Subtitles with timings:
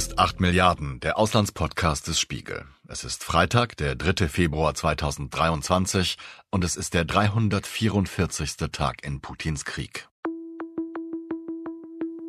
[0.00, 2.64] ist 8 Milliarden, der Auslandspodcast des Spiegel.
[2.88, 4.28] Es ist Freitag, der 3.
[4.28, 6.16] Februar 2023
[6.48, 8.56] und es ist der 344.
[8.72, 10.08] Tag in Putins Krieg.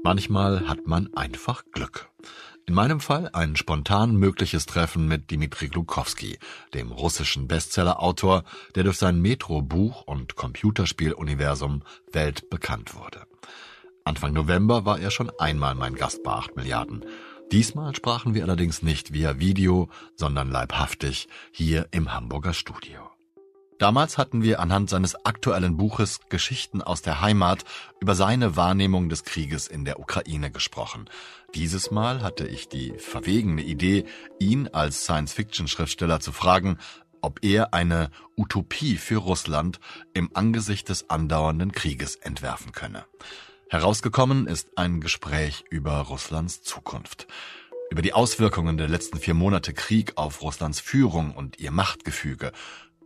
[0.03, 2.09] Manchmal hat man einfach Glück.
[2.65, 6.39] In meinem Fall ein spontan mögliches Treffen mit Dimitri Glukowski,
[6.73, 8.43] dem russischen Bestsellerautor,
[8.75, 13.25] der durch sein Metro-Buch und Computerspieluniversum weltbekannt wurde.
[14.03, 17.05] Anfang November war er schon einmal mein Gast bei 8 Milliarden.
[17.51, 23.09] Diesmal sprachen wir allerdings nicht via Video, sondern leibhaftig hier im Hamburger Studio.
[23.77, 27.65] Damals hatten wir anhand seines aktuellen Buches Geschichten aus der Heimat
[27.99, 31.09] über seine Wahrnehmung des Krieges in der Ukraine gesprochen.
[31.53, 34.05] Dieses Mal hatte ich die verwegene Idee,
[34.39, 36.77] ihn als Science-Fiction-Schriftsteller zu fragen,
[37.21, 39.81] ob er eine Utopie für Russland
[40.13, 43.03] im Angesicht des andauernden Krieges entwerfen könne.
[43.71, 47.27] Herausgekommen ist ein Gespräch über Russlands Zukunft.
[47.89, 52.51] Über die Auswirkungen der letzten vier Monate Krieg auf Russlands Führung und ihr Machtgefüge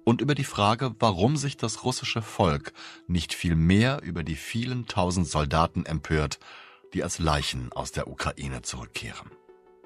[0.06, 2.74] und über die Frage, warum sich das russische Volk
[3.06, 6.40] nicht viel mehr über die vielen tausend Soldaten empört,
[6.96, 9.30] die als Leichen aus der Ukraine zurückkehren.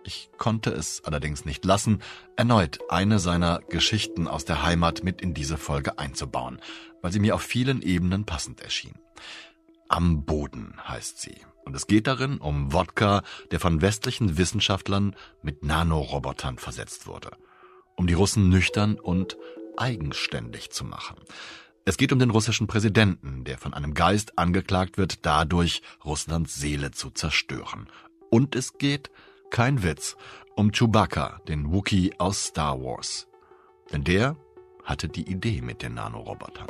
[0.06, 2.02] Ich konnte es allerdings nicht lassen,
[2.38, 6.62] erneut eine seiner Geschichten aus der Heimat mit in diese Folge einzubauen,
[7.02, 8.94] weil sie mir auf vielen Ebenen passend erschien.
[9.90, 11.36] Am Boden heißt sie.
[11.66, 17.32] Und es geht darin um Wodka, der von westlichen Wissenschaftlern mit Nanorobotern versetzt wurde.
[17.96, 19.36] Um die Russen nüchtern und
[19.78, 21.18] eigenständig zu machen.
[21.86, 26.92] Es geht um den russischen Präsidenten, der von einem Geist angeklagt wird, dadurch Russlands Seele
[26.92, 27.90] zu zerstören.
[28.30, 29.10] Und es geht,
[29.50, 30.16] kein Witz,
[30.56, 33.28] um Chewbacca, den Wookie aus Star Wars.
[33.92, 34.36] Denn der
[34.84, 36.68] hatte die Idee mit den Nanorobotern.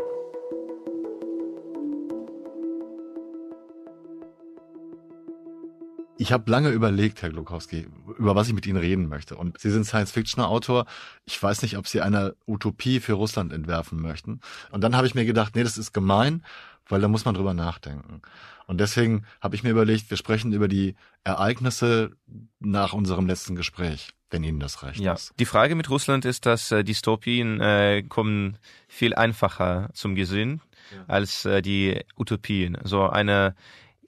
[6.19, 9.37] Ich habe lange überlegt, Herr Glukowski, über was ich mit Ihnen reden möchte.
[9.37, 10.85] Und Sie sind Science-Fiction-Autor.
[11.23, 14.41] Ich weiß nicht, ob Sie eine Utopie für Russland entwerfen möchten.
[14.69, 16.43] Und dann habe ich mir gedacht, nee, das ist gemein,
[16.89, 18.21] weil da muss man drüber nachdenken.
[18.67, 22.11] Und deswegen habe ich mir überlegt, wir sprechen über die Ereignisse
[22.59, 25.13] nach unserem letzten Gespräch, wenn Ihnen das recht ja.
[25.13, 25.33] ist.
[25.39, 28.57] Die Frage mit Russland ist, dass äh, Dystopien äh, kommen
[28.89, 30.59] viel einfacher zum Gesinn
[30.93, 31.05] ja.
[31.07, 32.77] als äh, die Utopien.
[32.83, 33.55] So eine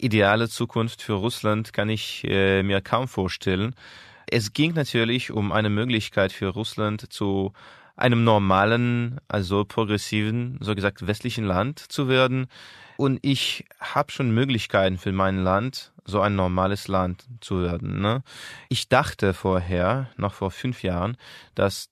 [0.04, 3.76] ideale Zukunft für Russland kann ich äh, mir kaum vorstellen.
[4.28, 7.54] Es ging natürlich um eine Möglichkeit für Russland zu
[7.96, 12.48] einem normalen, also progressiven, so gesagt westlichen Land zu werden.
[12.98, 18.02] Und ich habe schon Möglichkeiten für mein Land, so ein normales Land zu werden.
[18.02, 18.24] Ne?
[18.70, 21.18] Ich dachte vorher, noch vor fünf Jahren,
[21.56, 21.90] dass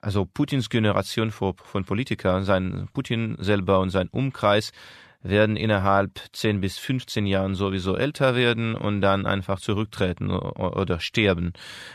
[0.00, 4.70] also Putins Generation von Politikern, sein Putin selber und sein Umkreis
[5.24, 11.54] werden innerhalb 10 bis 15 Jahren sowieso älter werden und dann einfach zurücktreten oder sterben.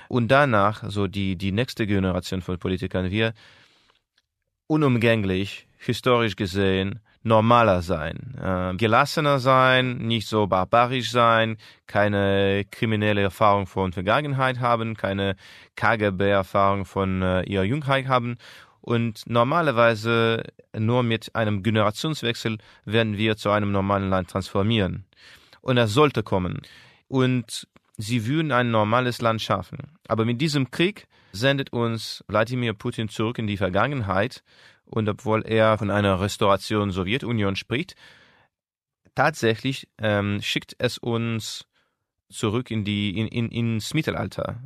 [0.09, 3.33] Und danach, so die, die nächste Generation von Politikern, wir
[4.67, 13.67] unumgänglich, historisch gesehen, normaler sein, äh, gelassener sein, nicht so barbarisch sein, keine kriminelle Erfahrung
[13.67, 15.35] von Vergangenheit haben, keine
[15.75, 18.37] KGB-Erfahrung von äh, ihrer Jungheit haben
[18.81, 20.43] und normalerweise
[20.77, 25.05] nur mit einem Generationswechsel werden wir zu einem normalen Land transformieren.
[25.61, 26.61] Und das sollte kommen.
[27.07, 27.67] Und
[27.97, 29.97] sie würden ein normales Land schaffen.
[30.07, 34.43] Aber mit diesem Krieg sendet uns Wladimir Putin zurück in die Vergangenheit.
[34.85, 37.95] Und obwohl er von einer Restauration Sowjetunion spricht,
[39.13, 41.65] tatsächlich ähm, schickt es uns
[42.29, 44.59] zurück in die in, in, ins Mittelalter.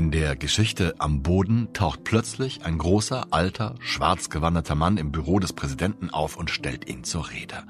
[0.00, 5.38] In der Geschichte Am Boden taucht plötzlich ein großer, alter, schwarz gewandeter Mann im Büro
[5.38, 7.64] des Präsidenten auf und stellt ihn zur Rede.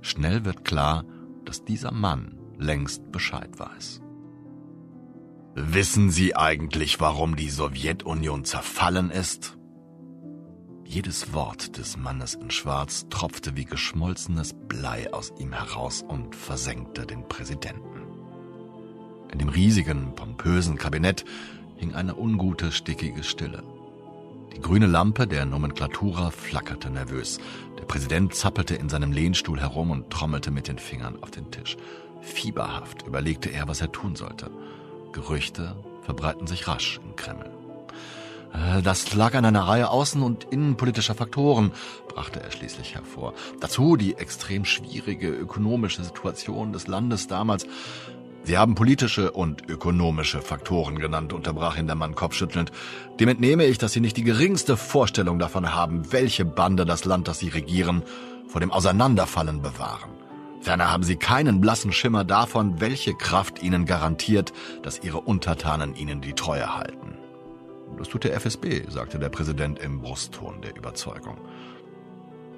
[0.00, 1.04] Schnell wird klar,
[1.44, 4.00] dass dieser Mann längst Bescheid weiß.
[5.54, 9.56] Wissen Sie eigentlich, warum die Sowjetunion zerfallen ist?
[10.84, 17.06] Jedes Wort des Mannes in Schwarz tropfte wie geschmolzenes Blei aus ihm heraus und versenkte
[17.06, 18.02] den Präsidenten.
[19.32, 21.24] In dem riesigen, pompösen Kabinett
[21.76, 23.62] hing eine ungute, stickige Stille.
[24.54, 27.38] Die grüne Lampe der Nomenklatura flackerte nervös.
[27.78, 31.76] Der Präsident zappelte in seinem Lehnstuhl herum und trommelte mit den Fingern auf den Tisch.
[32.22, 34.50] Fieberhaft überlegte er, was er tun sollte.
[35.12, 37.50] Gerüchte verbreiten sich rasch im Kreml.
[38.52, 41.72] Äh, das lag an einer Reihe außen- und innenpolitischer Faktoren,
[42.08, 43.34] brachte er schließlich hervor.
[43.60, 47.66] Dazu die extrem schwierige ökonomische Situation des Landes damals.
[48.46, 52.70] Sie haben politische und ökonomische Faktoren genannt, unterbrach ihn der Mann kopfschüttelnd.
[53.18, 57.26] Dem entnehme ich, dass Sie nicht die geringste Vorstellung davon haben, welche Bande das Land,
[57.26, 58.04] das Sie regieren,
[58.46, 60.10] vor dem Auseinanderfallen bewahren.
[60.60, 64.52] Ferner haben sie keinen blassen Schimmer davon, welche Kraft ihnen garantiert,
[64.82, 67.18] dass ihre Untertanen ihnen die Treue halten.
[67.98, 71.36] Das tut der FSB, sagte der Präsident im Brustton der Überzeugung.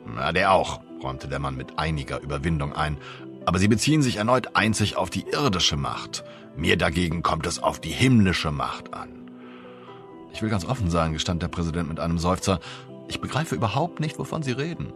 [0.07, 2.99] Na, der auch, räumte der Mann mit einiger Überwindung ein.
[3.49, 6.23] Aber sie beziehen sich erneut einzig auf die irdische Macht.
[6.55, 9.31] Mir dagegen kommt es auf die himmlische Macht an.
[10.35, 12.61] Ich will ganz offen sagen, gestand der Präsident mit einem Seufzer,
[13.09, 14.93] ich begreife überhaupt nicht, wovon Sie reden.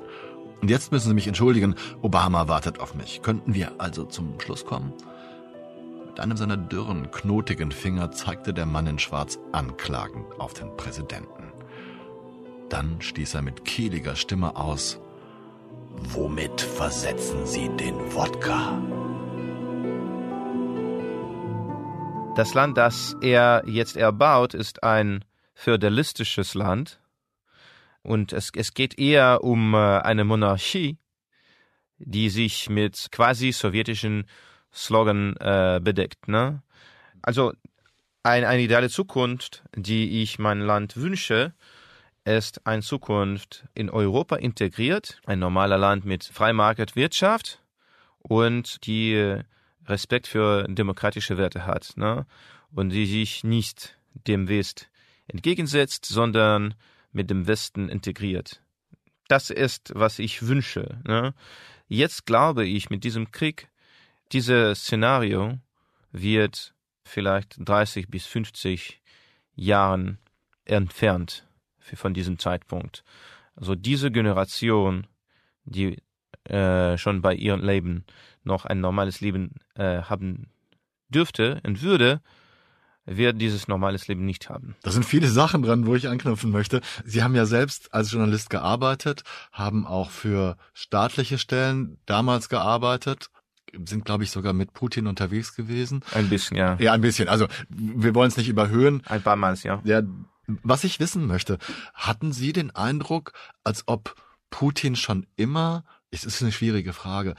[0.61, 3.23] Und jetzt müssen Sie mich entschuldigen, Obama wartet auf mich.
[3.23, 4.93] Könnten wir also zum Schluss kommen?
[6.09, 11.55] Mit einem seiner dürren, knotigen Finger zeigte der Mann in Schwarz anklagend auf den Präsidenten.
[12.69, 15.01] Dann stieß er mit kehliger Stimme aus,
[15.97, 18.81] Womit versetzen Sie den Wodka?
[22.35, 25.25] Das Land, das er jetzt erbaut, ist ein
[25.55, 27.01] föderalistisches Land.
[28.03, 30.99] Und es, es geht eher um äh, eine Monarchie,
[31.99, 34.27] die sich mit quasi sowjetischen
[34.73, 36.27] Slogan äh, bedeckt.
[36.27, 36.63] Ne?
[37.21, 37.53] Also
[38.23, 41.55] ein, eine ideale Zukunft, die ich mein Land wünsche,
[42.25, 47.63] ist eine Zukunft in Europa integriert, ein normaler Land mit Freimarktwirtschaft
[48.19, 49.41] und die
[49.87, 52.27] Respekt für demokratische Werte hat ne?
[52.71, 54.89] und die sich nicht dem West
[55.27, 56.75] entgegensetzt, sondern
[57.11, 58.63] mit dem Westen integriert.
[59.29, 61.01] Das ist, was ich wünsche.
[61.05, 61.35] Ne?
[61.89, 63.69] Jetzt glaube ich, mit diesem Krieg,
[64.31, 65.59] dieses Szenario
[66.13, 66.75] wird
[67.05, 69.01] vielleicht 30 bis 50
[69.55, 70.19] Jahren
[70.65, 71.47] entfernt
[71.95, 73.05] von diesem Zeitpunkt.
[73.57, 75.07] Also diese Generation,
[75.65, 75.99] die
[76.45, 78.05] äh, schon bei ihrem Leben
[78.45, 80.49] noch ein normales Leben äh, haben
[81.09, 82.21] dürfte und würde,
[83.05, 84.77] wird dieses normales Leben nicht haben.
[84.83, 86.81] Da sind viele Sachen dran, wo ich anknüpfen möchte.
[87.05, 93.29] Sie haben ja selbst als Journalist gearbeitet, haben auch für staatliche Stellen damals gearbeitet,
[93.85, 96.05] sind, glaube ich, sogar mit Putin unterwegs gewesen.
[96.13, 96.77] Ein bisschen, ja.
[96.79, 97.29] Ja, ein bisschen.
[97.29, 99.03] Also wir wollen es nicht überhöhen.
[99.07, 99.81] Ein paar Mal, ja.
[99.85, 100.03] ja.
[100.63, 101.59] Was ich wissen möchte,
[101.95, 103.33] hatten Sie den Eindruck,
[103.65, 104.15] als ob
[104.51, 107.35] Putin schon immer, es ist eine schwierige Frage,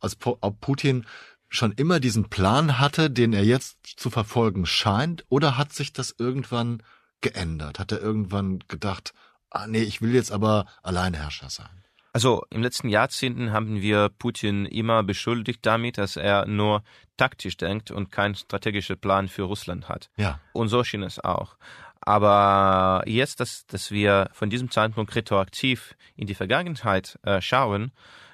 [0.00, 1.06] als ob Putin
[1.48, 6.14] schon immer diesen Plan hatte, den er jetzt zu verfolgen scheint, oder hat sich das
[6.18, 6.82] irgendwann
[7.20, 7.78] geändert?
[7.78, 9.14] Hat er irgendwann gedacht,
[9.50, 11.84] ah nee, ich will jetzt aber Alleinherrscher sein?
[12.12, 16.82] Also im letzten Jahrzehnten haben wir Putin immer beschuldigt damit, dass er nur
[17.18, 20.08] taktisch denkt und keinen strategischen Plan für Russland hat.
[20.16, 20.40] Ja.
[20.54, 21.56] Und so schien es auch.
[22.00, 27.92] Aber jetzt, dass, dass wir von diesem Zeitpunkt retroaktiv in die Vergangenheit äh, schauen,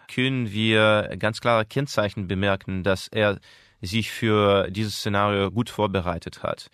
[0.09, 3.39] können wir ganz klare Kennzeichen bemerken, dass er
[3.81, 6.71] sich für dieses Szenario gut vorbereitet hat.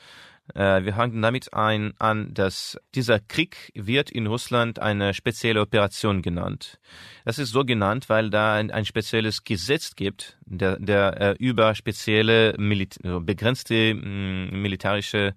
[0.54, 6.22] Äh, wir hangen damit ein, an, dass dieser Krieg wird in Russland eine spezielle Operation
[6.22, 6.78] genannt.
[7.24, 11.74] Das ist so genannt, weil da ein, ein spezielles Gesetz gibt, der, der äh, über
[11.74, 15.34] spezielle Milit begrenzte mm, militärische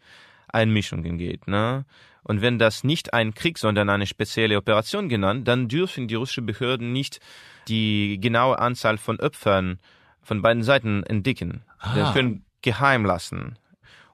[0.54, 1.48] Einmischungen geht.
[1.48, 1.86] Ne?
[2.24, 6.46] Und wenn das nicht ein Krieg, sondern eine spezielle Operation genannt, dann dürfen die russischen
[6.46, 7.20] Behörden nicht
[7.68, 9.80] die genaue Anzahl von Opfern
[10.22, 11.64] von beiden Seiten entdecken.
[11.80, 11.96] Ah.
[11.96, 13.58] Wir können geheim lassen.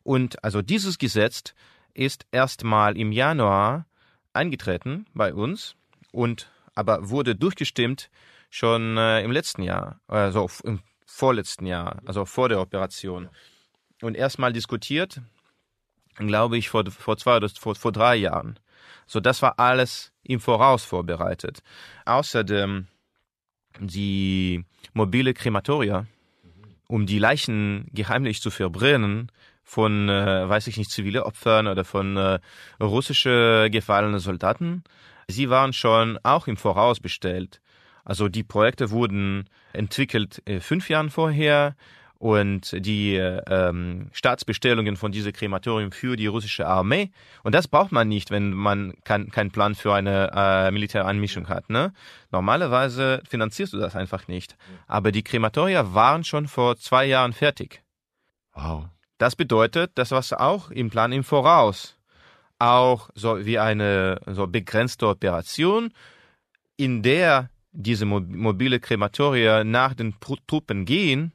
[0.04, 1.54] Und also dieses Gesetz
[1.94, 3.86] ist erstmal im Januar
[4.32, 5.76] eingetreten bei uns
[6.12, 8.10] und aber wurde durchgestimmt
[8.50, 13.30] schon äh, im letzten Jahr, also im vorletzten Jahr, also vor der Operation.
[14.02, 15.22] Und erstmal diskutiert,
[16.26, 18.60] glaube ich, vor, vor zwei oder vor, vor drei Jahren.
[19.06, 21.62] So, das war alles im Voraus vorbereitet.
[22.06, 22.88] Außerdem
[23.80, 26.08] die mobile Krematoria,
[26.88, 29.32] um die Leichen geheimlich zu verbrennen
[29.64, 32.40] von, äh, weiß ich nicht, zivile Opfern oder von äh,
[32.82, 34.84] russische gefallene Soldaten.
[35.28, 37.62] Sie waren schon auch im Voraus bestellt.
[38.06, 41.76] Also die Projekte wurden entwickelt äh, fünf Jahren vorher
[42.20, 47.12] und die ähm, Staatsbestellungen von diesem Krematorium für die russische Armee.
[47.44, 51.70] Und das braucht man nicht, wenn man keinen kein Plan für eine äh, Militäranmischung hat.
[51.70, 51.94] Ne?
[52.32, 54.56] Normalerweise finanzierst du das einfach nicht.
[54.88, 57.84] Aber die Krematoria waren schon vor zwei Jahren fertig.
[58.54, 58.86] Wow.
[59.20, 61.98] Das bedeutet, das war auch im Plan im Voraus.
[62.60, 65.92] Auch so wie eine so begrenzte Operation,
[66.76, 71.34] in der diese mobile Krematoria nach den Truppen gehen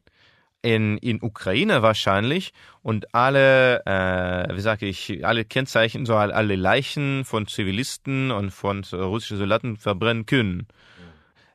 [0.63, 2.53] in, in Ukraine wahrscheinlich
[2.83, 8.85] und alle, äh, wie sage ich, alle Kennzeichen, so alle Leichen von Zivilisten und von
[8.85, 10.69] russischen Soldaten verbrennen können.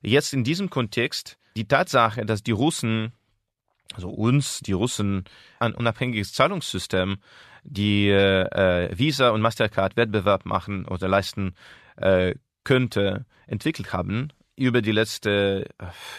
[0.01, 3.13] Jetzt in diesem Kontext die Tatsache, dass die Russen,
[3.93, 5.23] also uns, die Russen,
[5.59, 7.17] ein unabhängiges Zahlungssystem,
[7.63, 11.55] die äh, Visa und Mastercard Wettbewerb machen oder leisten
[11.95, 15.69] äh, könnte, entwickelt haben, über die letzte,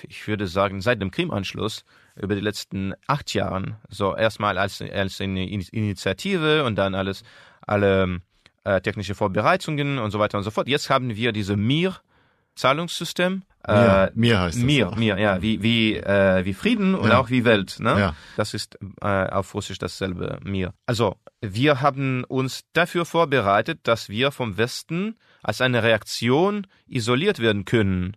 [0.08, 1.84] ich würde sagen, seit dem Krimanschluss,
[2.20, 7.22] über die letzten acht Jahren, so erstmal als, als eine Initiative und dann alles,
[7.66, 8.20] alle
[8.64, 10.68] äh, technische Vorbereitungen und so weiter und so fort.
[10.68, 13.42] Jetzt haben wir diese MIR-Zahlungssystem.
[13.66, 14.62] Mir, äh, mir heißt es.
[14.64, 17.18] Mir, mir, ja, wie, wie, äh, wie Frieden und Ja.
[17.18, 17.76] auch wie Welt.
[17.80, 17.98] Ne?
[17.98, 18.14] Ja.
[18.36, 20.72] Das ist äh, auf Russisch dasselbe, mir.
[20.86, 27.64] Also, wir haben uns dafür vorbereitet, dass wir vom Westen als eine Reaktion isoliert werden
[27.64, 28.16] können.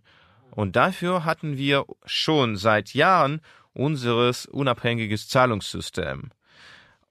[0.50, 3.40] Und dafür hatten wir schon seit Jahren
[3.74, 6.30] unseres unabhängiges Zahlungssystem.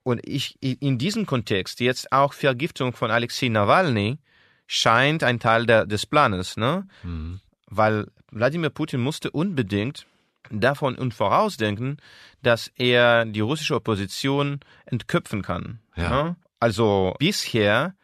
[0.02, 4.18] Und ich, in diesem Kontext jetzt auch Vergiftung von Alexei Nawalny
[4.66, 6.88] scheint ein Teil der, des Planes, ne?
[7.02, 7.40] Mhm.
[7.66, 10.06] Weil Wladimir Putin musste unbedingt
[10.50, 11.98] davon und vorausdenken,
[12.42, 15.80] dass er die russische Opposition entköpfen kann.
[15.96, 16.24] Ja.
[16.24, 16.36] ne?
[16.58, 17.94] Also bisher,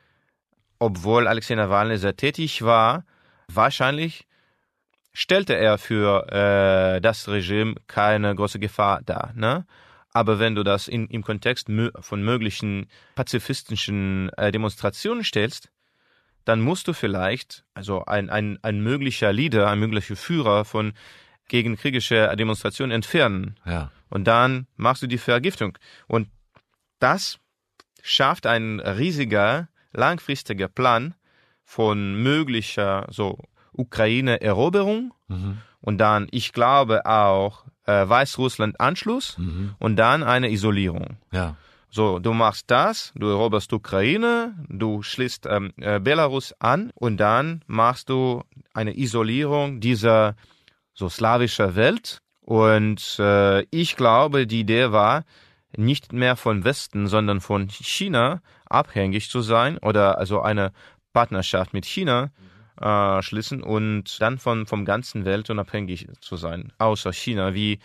[0.78, 3.04] obwohl Alexei Nawalny sehr tätig war,
[3.48, 4.27] wahrscheinlich
[5.18, 9.32] stellte er für äh, das Regime keine große Gefahr dar.
[9.34, 9.66] Ne?
[10.12, 15.70] Aber wenn du das in, im Kontext von möglichen pazifistischen äh, Demonstrationen stellst,
[16.44, 20.92] dann musst du vielleicht, also ein, ein, ein möglicher Leader, ein möglicher Führer von
[21.48, 23.56] gegen kriegische Demonstrationen entfernen.
[23.66, 23.90] Ja.
[24.10, 25.76] Und dann machst du die Vergiftung.
[26.06, 26.28] Und
[27.00, 27.40] das
[28.02, 31.16] schafft ein riesiger, langfristiger Plan
[31.64, 33.42] von möglicher so
[33.78, 35.58] Ukraine-Eroberung Mhm.
[35.80, 39.74] und dann, ich glaube auch, äh, Weißrussland-Anschluss Mhm.
[39.78, 41.16] und dann eine Isolierung.
[41.32, 41.56] Ja.
[41.90, 47.62] So, du machst das, du eroberst Ukraine, du schließt ähm, äh, Belarus an und dann
[47.66, 48.42] machst du
[48.74, 50.34] eine Isolierung dieser
[50.92, 52.20] so slawischer Welt.
[52.42, 55.24] Und äh, ich glaube, die Idee war,
[55.76, 60.72] nicht mehr von Westen, sondern von China abhängig zu sein oder also eine
[61.12, 62.30] Partnerschaft mit China
[62.80, 67.78] äh, schließen und dann von vom ganzen Welt unabhängig zu sein, außer China, wie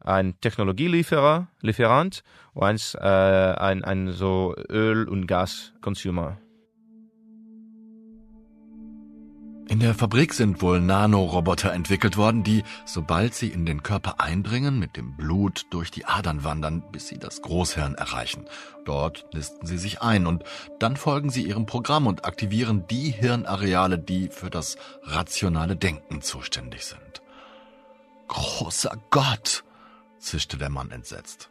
[0.00, 2.22] ein Technologielieferer, Lieferant
[2.54, 6.38] und eins, äh, ein, ein so Öl- und Gas-Consumer.
[9.70, 14.80] In der Fabrik sind wohl Nanoroboter entwickelt worden, die, sobald sie in den Körper eindringen,
[14.80, 18.46] mit dem Blut durch die Adern wandern, bis sie das Großhirn erreichen.
[18.84, 20.42] Dort nisten sie sich ein und
[20.80, 26.84] dann folgen sie ihrem Programm und aktivieren die Hirnareale, die für das rationale Denken zuständig
[26.84, 27.22] sind.
[28.26, 29.62] Großer Gott,
[30.18, 31.49] zischte der Mann entsetzt.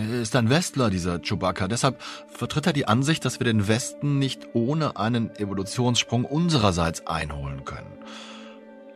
[0.00, 1.68] Er ist ein Westler, dieser Chewbacca.
[1.68, 7.64] Deshalb vertritt er die Ansicht, dass wir den Westen nicht ohne einen Evolutionssprung unsererseits einholen
[7.66, 7.92] können.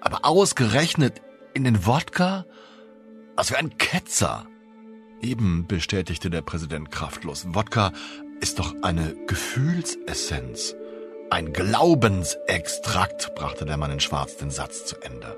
[0.00, 1.20] Aber ausgerechnet
[1.52, 2.46] in den Wodka?
[3.37, 4.46] Was für ein Ketzer!
[5.20, 7.46] Eben bestätigte der Präsident kraftlos.
[7.49, 7.92] Wodka
[8.40, 10.75] ist doch eine Gefühlsessenz.
[11.30, 15.37] Ein Glaubensextrakt, brachte der Mann in Schwarz den Satz zu Ende.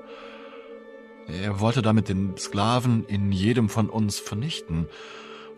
[1.27, 4.87] Er wollte damit den Sklaven in jedem von uns vernichten.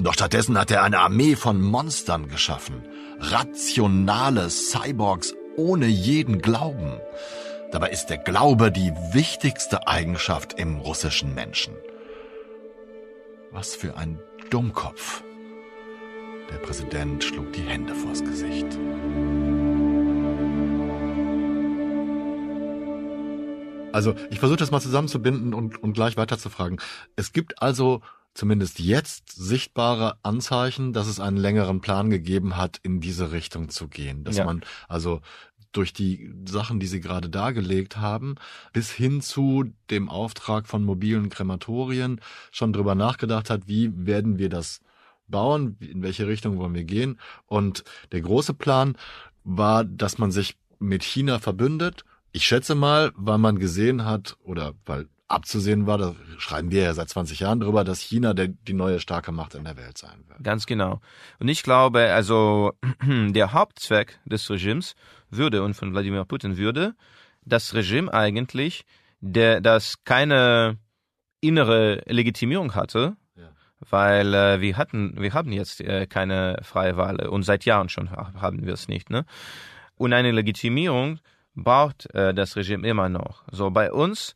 [0.01, 2.84] Doch stattdessen hat er eine Armee von Monstern geschaffen.
[3.20, 7.01] Rationale Cyborgs ohne jeden Glauben.
[7.72, 11.75] Dabei ist der Glaube die wichtigste Eigenschaft im russischen Menschen.
[13.51, 15.22] Was für ein Dummkopf.
[16.50, 18.68] Der Präsident schlug die Hände vors Gesicht.
[23.91, 26.79] Also, ich versuche das mal zusammenzubinden und, und gleich weiterzufragen.
[27.18, 28.01] Es gibt also
[28.39, 33.89] zumindest jetzt sichtbare Anzeichen, dass es einen längeren Plan gegeben hat, in diese Richtung zu
[33.89, 34.24] gehen.
[34.24, 34.46] Dass Ja.
[34.46, 35.19] man also
[35.74, 38.36] durch die Sachen, die Sie gerade dargelegt haben,
[38.74, 44.50] bis hin zu dem Auftrag von mobilen Krematorien schon drüber nachgedacht hat, wie werden wir
[44.50, 44.79] das
[45.27, 47.19] bauen, in welche Richtung wollen wir gehen.
[47.46, 48.96] Und der große Plan
[49.43, 52.03] war, dass man sich mit China verbündet.
[52.31, 56.93] Ich schätze mal, weil man gesehen hat oder weil abzusehen war, da schreiben wir ja
[56.93, 60.24] seit 20 Jahren drüber, dass China der, die neue starke Macht in der Welt sein
[60.27, 60.43] wird.
[60.43, 61.00] Ganz genau.
[61.39, 62.74] Und ich glaube, also
[63.07, 64.95] der Hauptzweck des Regimes
[65.29, 66.95] würde und von Wladimir Putin würde,
[67.45, 68.86] das Regime eigentlich,
[69.21, 70.77] der das keine
[71.41, 73.50] innere Legitimierung hatte, Ja.
[73.89, 78.12] weil äh, wir hatten, wir haben jetzt äh, keine freie Wahl und seit Jahren schon
[78.12, 79.25] ha- haben wir es nicht, ne?
[79.95, 81.19] Und eine Legitimierung
[81.55, 83.43] braucht äh, das Regime immer noch.
[83.51, 84.33] So bei uns,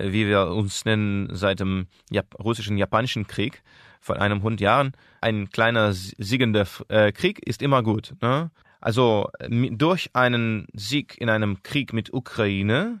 [0.00, 3.62] wie wir uns nennen seit dem Jap russischen Japanischen Krieg
[4.00, 8.14] vor einem hundert Jahren, ein kleiner siegender äh, Krieg ist immer gut.
[8.20, 8.50] Ne?
[8.80, 13.00] Also mi- durch einen Sieg in einem Krieg mit Ukraine,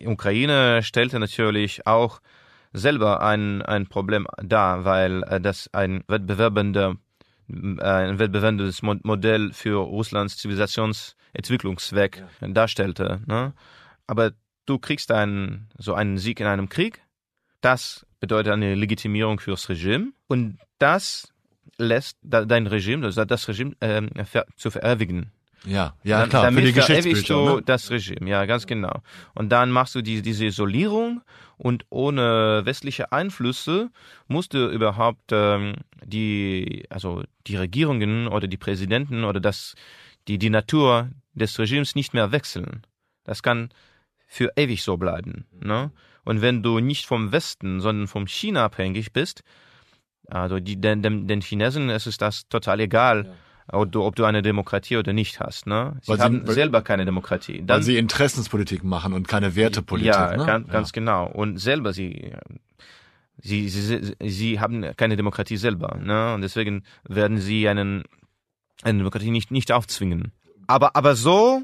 [0.00, 2.20] Ukraine stellte natürlich auch
[2.72, 6.96] selber ein, ein Problem dar, weil äh, das ein wettbewerbender
[7.48, 13.20] äh, ein wettbewerbendes Mo- Modell für Russlands Zivilisationsentwicklungsweg darstellte.
[13.26, 13.54] Ne?
[14.08, 14.32] Aber
[14.66, 17.02] du kriegst einen, so einen Sieg in einem Krieg.
[17.60, 20.12] Das bedeutet eine Legitimierung fürs Regime.
[20.28, 21.32] Und das
[21.78, 24.02] lässt dein Regime, das Regime äh,
[24.56, 25.32] zu verewigen.
[25.64, 27.34] Ja, ja klar, für die Geschichtsbücher.
[27.34, 27.62] du ne?
[27.62, 29.02] das Regime, ja, ganz genau.
[29.34, 31.22] Und dann machst du die, diese Isolierung
[31.56, 33.90] und ohne westliche Einflüsse
[34.28, 39.74] musst du überhaupt ähm, die, also die Regierungen oder die Präsidenten oder das,
[40.28, 42.82] die, die Natur des Regimes nicht mehr wechseln.
[43.24, 43.70] Das kann
[44.26, 45.46] für ewig so bleiben.
[45.52, 45.92] Ne?
[46.24, 49.42] Und wenn du nicht vom Westen, sondern vom China abhängig bist,
[50.28, 53.26] also die, den, den, den Chinesen ist es das total egal.
[53.26, 53.32] Ja
[53.68, 55.66] ob du, ob du eine Demokratie oder nicht hast.
[55.66, 55.96] Ne?
[56.02, 57.58] Sie weil haben sie, selber keine Demokratie.
[57.64, 60.14] Dann, weil sie Interessenspolitik machen und keine Wertepolitik.
[60.14, 60.46] Ja, ne?
[60.46, 61.26] ganz, ganz genau.
[61.26, 62.32] Und selber sie,
[63.38, 65.98] sie, sie, sie haben keine Demokratie selber.
[66.00, 66.34] Ne?
[66.34, 68.04] Und deswegen werden sie einen,
[68.82, 70.32] eine Demokratie nicht, nicht aufzwingen.
[70.68, 71.62] Aber, aber so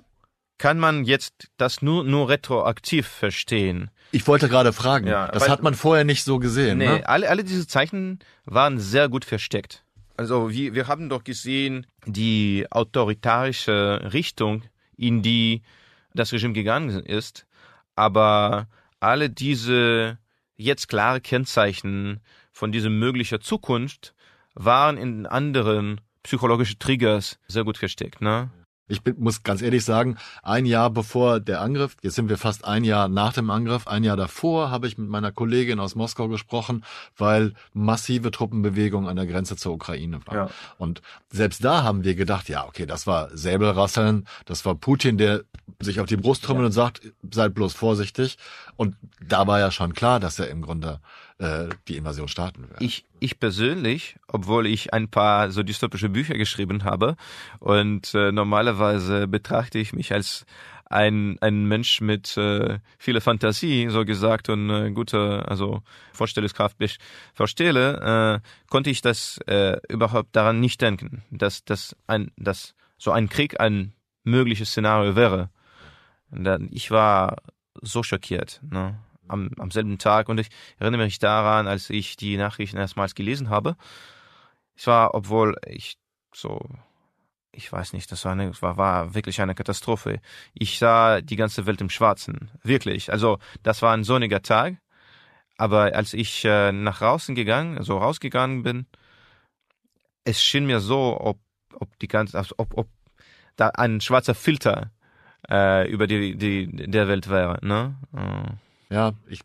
[0.62, 3.90] kann man jetzt das nur, nur retroaktiv verstehen.
[4.12, 6.78] Ich wollte gerade fragen, ja, das hat man vorher nicht so gesehen.
[6.78, 7.08] Nee, ne?
[7.08, 9.82] alle, alle diese Zeichen waren sehr gut versteckt.
[10.16, 14.62] Also wir, wir haben doch gesehen, die autoritarische Richtung,
[14.96, 15.62] in die
[16.14, 17.44] das Regime gegangen ist,
[17.96, 18.68] aber
[19.00, 20.18] alle diese
[20.54, 22.20] jetzt klare Kennzeichen
[22.52, 24.14] von dieser möglicher Zukunft
[24.54, 28.20] waren in anderen psychologischen Triggers sehr gut versteckt.
[28.20, 28.48] Ne?
[28.92, 32.64] Ich bin, muss ganz ehrlich sagen, ein Jahr bevor der Angriff, jetzt sind wir fast
[32.66, 36.28] ein Jahr nach dem Angriff, ein Jahr davor habe ich mit meiner Kollegin aus Moskau
[36.28, 36.84] gesprochen,
[37.16, 40.36] weil massive Truppenbewegungen an der Grenze zur Ukraine waren.
[40.36, 40.50] Ja.
[40.76, 45.44] Und selbst da haben wir gedacht, ja, okay, das war Säbelrasseln, das war Putin, der
[45.80, 46.66] sich auf die Brust trommelt ja.
[46.66, 48.36] und sagt, seid bloß vorsichtig.
[48.76, 48.96] Und
[49.26, 51.00] da war ja schon klar, dass er im Grunde
[51.42, 52.80] äh, die Invasion starten wird.
[52.80, 57.16] Ich, ich persönlich, obwohl ich ein paar so dystopische Bücher geschrieben habe
[57.58, 60.46] und äh, normalerweise betrachte ich mich als
[60.84, 65.82] ein, ein Mensch mit äh, vieler Fantasie, so gesagt, und äh, guter, also
[66.12, 66.76] Vorstellungskraft
[67.34, 73.10] verstehe, äh, konnte ich das äh, überhaupt daran nicht denken, dass, dass, ein, dass so
[73.10, 75.50] ein Krieg ein mögliches Szenario wäre.
[76.70, 77.38] Ich war
[77.80, 78.60] so schockiert.
[78.70, 78.96] Ne?
[79.32, 80.28] Am, am selben Tag.
[80.28, 83.76] Und ich erinnere mich daran, als ich die Nachrichten erstmals gelesen habe.
[84.76, 85.96] Es war, obwohl ich
[86.34, 86.60] so,
[87.52, 90.20] ich weiß nicht, das war, eine, war, war wirklich eine Katastrophe.
[90.54, 92.50] Ich sah die ganze Welt im Schwarzen.
[92.62, 93.12] Wirklich.
[93.12, 94.76] Also, das war ein sonniger Tag.
[95.58, 98.86] Aber als ich äh, nach draußen gegangen, also rausgegangen bin,
[100.24, 101.38] es schien mir so, ob,
[101.74, 102.88] ob die ganze, ob, ob
[103.56, 104.90] da ein schwarzer Filter
[105.50, 107.58] äh, über die, die der Welt wäre.
[107.62, 107.96] Ne?
[108.16, 108.71] Äh.
[108.92, 109.40] Ja, ich,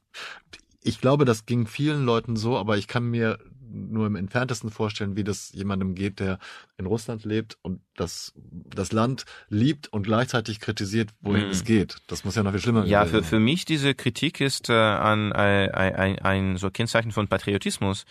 [0.83, 5.15] ich glaube, das ging vielen Leuten so, aber ich kann mir nur im entferntesten vorstellen,
[5.15, 6.39] wie das jemandem geht, der
[6.77, 11.51] in Russland lebt und das, das Land liebt und gleichzeitig kritisiert, wohin mhm.
[11.51, 11.97] es geht.
[12.07, 12.89] Das muss ja noch viel schlimmer sein.
[12.89, 17.27] Ja, für, für mich diese Kritik ist äh, an, äh, ein, ein so Kennzeichen von
[17.27, 18.05] Patriotismus.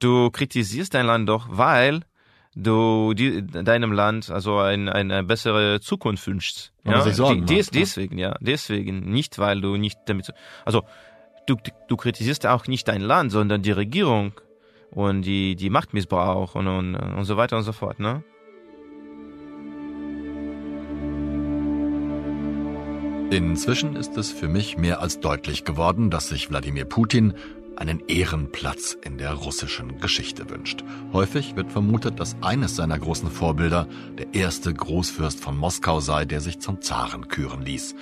[0.00, 2.02] Du kritisierst dein Land doch, weil
[2.54, 6.72] du die, deinem Land also ein, eine bessere Zukunft wünschst.
[6.84, 10.32] Ja, sich Sorgen des, deswegen, ja, deswegen, nicht weil du nicht damit,
[10.64, 10.82] also
[11.46, 11.56] du,
[11.88, 14.32] du kritisierst auch nicht dein Land, sondern die Regierung
[14.90, 18.22] und die, die Machtmissbrauch und, und, und so weiter und so fort, ne?
[23.30, 27.34] Inzwischen ist es für mich mehr als deutlich geworden, dass sich Wladimir Putin
[27.76, 30.84] einen Ehrenplatz in der russischen Geschichte wünscht.
[31.12, 36.40] Häufig wird vermutet, dass eines seiner großen Vorbilder der erste Großfürst von Moskau sei, der
[36.40, 37.94] sich zum Zaren küren ließ.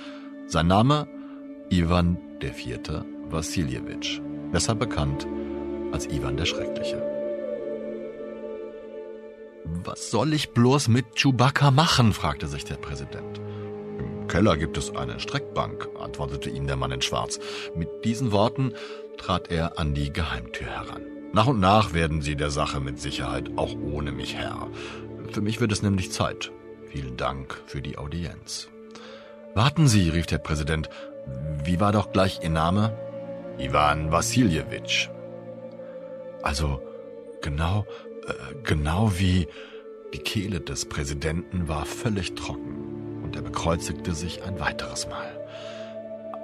[0.47, 1.07] Sein Name
[1.69, 3.03] Ivan IV.
[3.29, 5.25] Wassiljewitsch, besser bekannt
[5.91, 7.01] als Ivan der Schreckliche.
[9.65, 12.13] Was soll ich bloß mit Chewbacca machen?
[12.13, 13.39] fragte sich der Präsident.
[13.97, 17.39] Im Keller gibt es eine Streckbank, antwortete ihm der Mann in Schwarz.
[17.75, 18.73] Mit diesen Worten
[19.17, 21.01] trat er an die Geheimtür heran.
[21.33, 24.67] Nach und nach werden Sie der Sache mit Sicherheit auch ohne mich Herr.
[25.31, 26.51] Für mich wird es nämlich Zeit.
[26.91, 28.69] Vielen Dank für die Audienz.
[29.55, 30.89] Warten Sie, rief der Präsident.
[31.63, 32.95] Wie war doch gleich Ihr Name?
[33.57, 35.09] Ivan Wassiljewitsch.
[36.43, 36.81] Also,
[37.41, 37.85] genau,
[38.27, 39.47] äh, genau wie
[40.13, 45.39] die Kehle des Präsidenten war völlig trocken und er bekreuzigte sich ein weiteres Mal.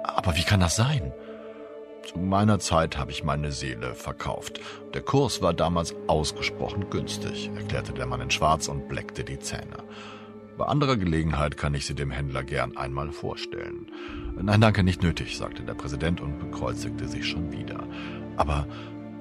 [0.02, 1.12] Aber wie kann das sein?
[2.06, 4.60] Zu meiner Zeit habe ich meine Seele verkauft.
[4.94, 9.84] Der Kurs war damals ausgesprochen günstig, erklärte der Mann in Schwarz und bleckte die Zähne.
[10.56, 13.86] Bei anderer Gelegenheit kann ich sie dem Händler gern einmal vorstellen.
[14.40, 17.86] Nein, danke, nicht nötig, sagte der Präsident und bekreuzigte sich schon wieder.
[18.36, 18.66] Aber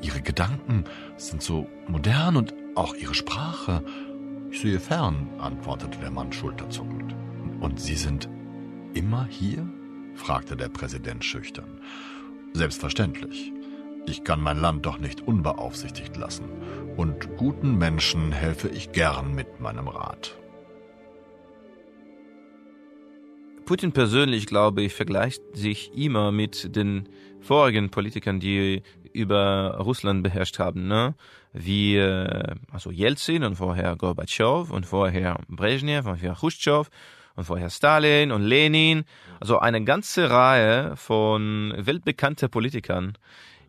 [0.01, 0.85] Ihre Gedanken
[1.17, 3.83] sind so modern und auch Ihre Sprache.
[4.51, 7.15] Ich sehe fern, antwortete der Mann schulterzuckend.
[7.59, 8.29] Und Sie sind
[8.93, 9.67] immer hier?
[10.15, 11.79] fragte der Präsident schüchtern.
[12.53, 13.53] Selbstverständlich.
[14.05, 16.45] Ich kann mein Land doch nicht unbeaufsichtigt lassen.
[16.97, 20.35] Und guten Menschen helfe ich gern mit meinem Rat.
[23.65, 27.07] Putin persönlich, glaube ich, vergleicht sich immer mit den
[27.39, 28.81] vorigen Politikern, die
[29.13, 31.13] über Russland beherrscht haben, ne?
[31.53, 36.89] wie äh, also Jelzin und vorher Gorbatschow und vorher Brezhnev und vorher Khrushchev
[37.39, 39.05] und vorher Stalin und Lenin.
[39.39, 43.17] Also eine ganze Reihe von weltbekannten Politikern,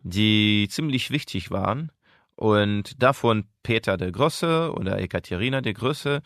[0.03, 1.91] die ziemlich wichtig waren.
[2.35, 6.21] Und davon Peter der Große oder Ekaterina der Große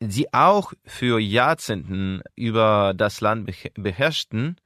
[0.00, 4.56] die auch für Jahrzehnten über das Land beherrschten.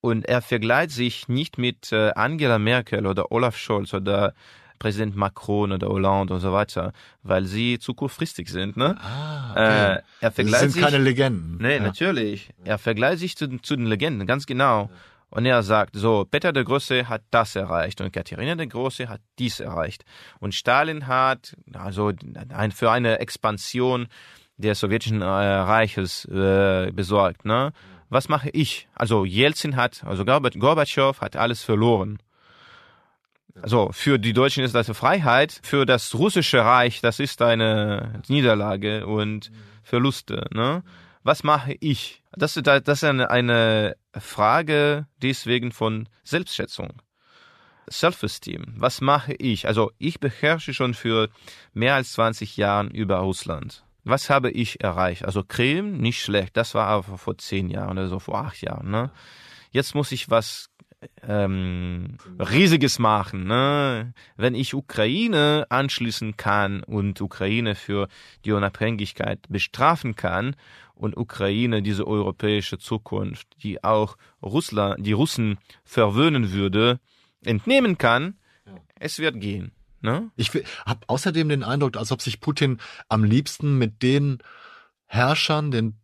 [0.00, 4.32] Und er vergleicht sich nicht mit äh, Angela Merkel oder Olaf Scholz oder
[4.80, 8.76] Präsident Macron oder Hollande und so weiter, weil sie zu kurzfristig sind.
[8.76, 8.96] Ne?
[9.00, 9.94] Ah, okay.
[9.94, 11.58] äh, er vergleicht das sind sich, keine Legenden.
[11.60, 11.82] Nee, ja.
[11.82, 12.50] natürlich.
[12.64, 14.90] Er vergleicht sich zu, zu den Legenden, ganz genau.
[15.28, 19.20] Und er sagt, so, Peter der Große hat das erreicht und Katharina der Große hat
[19.38, 20.04] dies erreicht.
[20.40, 22.10] Und Stalin hat also
[22.48, 24.08] ein, für eine Expansion
[24.56, 27.44] des sowjetischen äh, Reiches äh, besorgt.
[27.44, 27.72] Ne?
[28.08, 28.88] Was mache ich?
[28.94, 32.18] Also Jelzin hat, also Gorbatschow hat alles verloren.
[33.62, 38.22] Also für die Deutschen ist das eine Freiheit, für das russische Reich, das ist eine
[38.28, 39.50] Niederlage und
[39.82, 40.46] Verluste.
[40.52, 40.82] Ne?
[41.22, 42.22] Was mache ich?
[42.32, 47.02] Das, das ist eine, Frage deswegen von Selbstschätzung.
[47.90, 48.74] Self-Esteem.
[48.76, 49.66] Was mache ich?
[49.66, 51.28] Also ich beherrsche schon für
[51.72, 55.24] mehr als 20 Jahren über Russland was habe ich erreicht?
[55.24, 56.56] Also Creme, nicht schlecht.
[56.56, 58.90] Das war aber vor zehn Jahren oder so, vor acht Jahren.
[58.90, 59.10] Ne?
[59.70, 60.69] Jetzt muss ich was
[61.26, 63.44] ähm, Riesiges machen.
[63.44, 64.12] Ne?
[64.36, 68.08] Wenn ich Ukraine anschließen kann und Ukraine für
[68.44, 70.56] die Unabhängigkeit bestrafen kann
[70.94, 77.00] und Ukraine diese europäische Zukunft, die auch Russland, die Russen verwöhnen würde,
[77.44, 78.34] entnehmen kann,
[78.98, 79.72] es wird gehen.
[80.02, 80.30] Ne?
[80.36, 80.50] Ich
[80.84, 84.38] habe außerdem den Eindruck, als ob sich Putin am liebsten mit den
[85.06, 85.98] Herrschern, den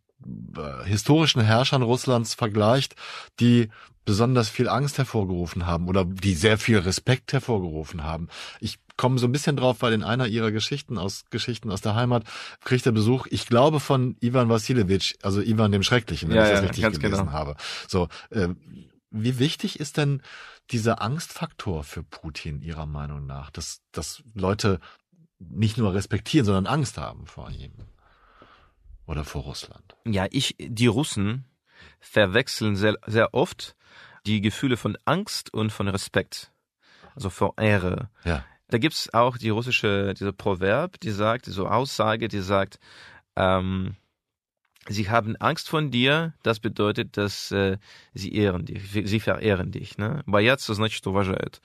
[0.55, 2.95] äh, historischen Herrschern Russlands vergleicht,
[3.39, 3.69] die
[4.07, 8.29] besonders viel Angst hervorgerufen haben oder die sehr viel Respekt hervorgerufen haben.
[8.61, 11.93] Ich komme so ein bisschen drauf, weil in einer ihrer Geschichten aus Geschichten aus der
[11.93, 12.23] Heimat
[12.63, 16.49] kriegt er Besuch, ich glaube von Ivan Vassilewitsch, also Ivan dem Schrecklichen, wenn ja, ich
[16.51, 17.33] das ja, richtig ganz gelesen genau.
[17.33, 17.57] habe.
[17.89, 18.47] So, äh,
[19.11, 20.21] wie wichtig ist denn
[20.71, 24.79] dieser Angstfaktor für Putin Ihrer Meinung nach, dass, dass Leute
[25.37, 27.73] nicht nur respektieren, sondern Angst haben vor ihm
[29.05, 29.97] oder vor Russland?
[30.05, 31.43] Ja, ich, die Russen
[31.99, 33.75] verwechseln sehr, sehr oft
[34.26, 36.50] die Gefühle von Angst und von Respekt,
[37.14, 38.08] also vor Ehre.
[38.24, 38.44] Ja.
[38.68, 42.78] Da gibt's auch die russische, diese Proverb, die sagt, so Aussage, die sagt,
[43.36, 43.96] ähm,
[44.88, 47.78] sie haben Angst von dir, das bedeutet, dass äh,
[48.14, 49.98] sie ehren dich, sie verehren dich.
[49.98, 50.22] Ne?
[50.26, 51.60] Боятся, значит, уважают.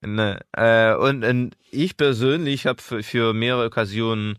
[0.00, 4.36] Ne, äh, und, und ich persönlich habe für, für mehrere Occasionen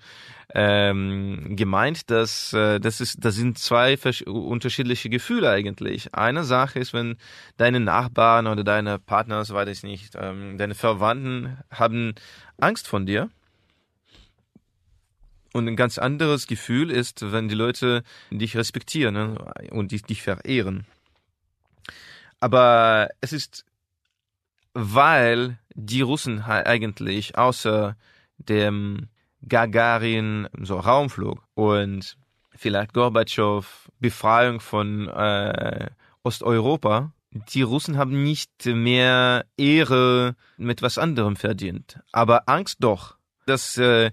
[0.53, 6.13] ähm, gemeint, dass äh, das ist, das sind zwei unterschiedliche Gefühle eigentlich.
[6.13, 7.15] Eine Sache ist, wenn
[7.57, 12.13] deine Nachbarn oder deine Partner, so weiß ich nicht, ähm, deine Verwandten haben
[12.59, 13.29] Angst von dir.
[15.53, 20.21] Und ein ganz anderes Gefühl ist, wenn die Leute dich respektieren ne, und dich, dich
[20.21, 20.85] verehren.
[22.39, 23.65] Aber es ist,
[24.73, 27.95] weil die Russen eigentlich außer
[28.37, 29.07] dem
[29.47, 32.17] Gagarin so Raumflug und
[32.55, 35.89] vielleicht Gorbatschow Befreiung von äh,
[36.23, 43.77] Osteuropa, die Russen haben nicht mehr Ehre mit was anderem verdient, aber Angst doch, dass
[43.77, 44.11] äh,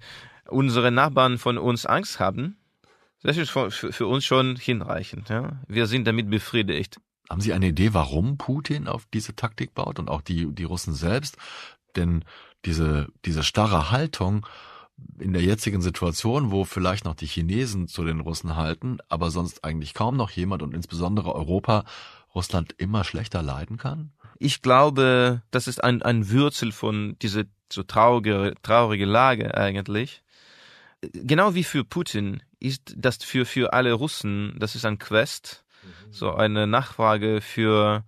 [0.49, 2.57] unsere Nachbarn von uns Angst haben.
[3.23, 5.29] Das ist für für uns schon hinreichend.
[5.29, 5.61] Ja?
[5.69, 6.97] Wir sind damit befriedigt.
[7.31, 10.95] Haben Sie eine Idee, warum Putin auf diese Taktik baut und auch die, die Russen
[10.95, 11.37] selbst?
[11.95, 12.25] Denn
[12.65, 14.45] diese, diese starre Haltung
[15.19, 19.65] in der jetzigen Situation, wo vielleicht noch die Chinesen zu den Russen halten, aber sonst
[19.65, 21.85] eigentlich kaum noch jemand und insbesondere Europa
[22.35, 24.13] Russland immer schlechter leiden kann?
[24.41, 30.23] Ich glaube, das ist ein, ein Würzel von dieser so traurige, traurige Lage eigentlich.
[31.01, 35.65] Genau wie für Putin ist das für, für alle Russen, das ist ein Quest,
[36.11, 38.05] so eine Nachfrage für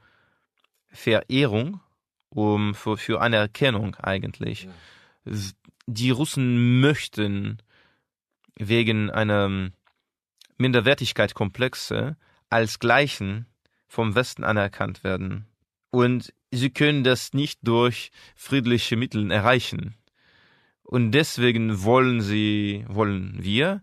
[0.89, 1.81] Verehrung,
[2.29, 4.69] um für, für Anerkennung eigentlich.
[5.87, 7.59] Die Russen möchten
[8.57, 9.71] wegen einer
[10.59, 12.17] Minderwertigkeitskomplexe
[12.51, 13.47] als Gleichen
[13.87, 15.47] vom Westen anerkannt werden.
[15.91, 19.95] Und sie können das nicht durch friedliche Mittel erreichen.
[20.83, 23.83] Und deswegen wollen sie, wollen wir,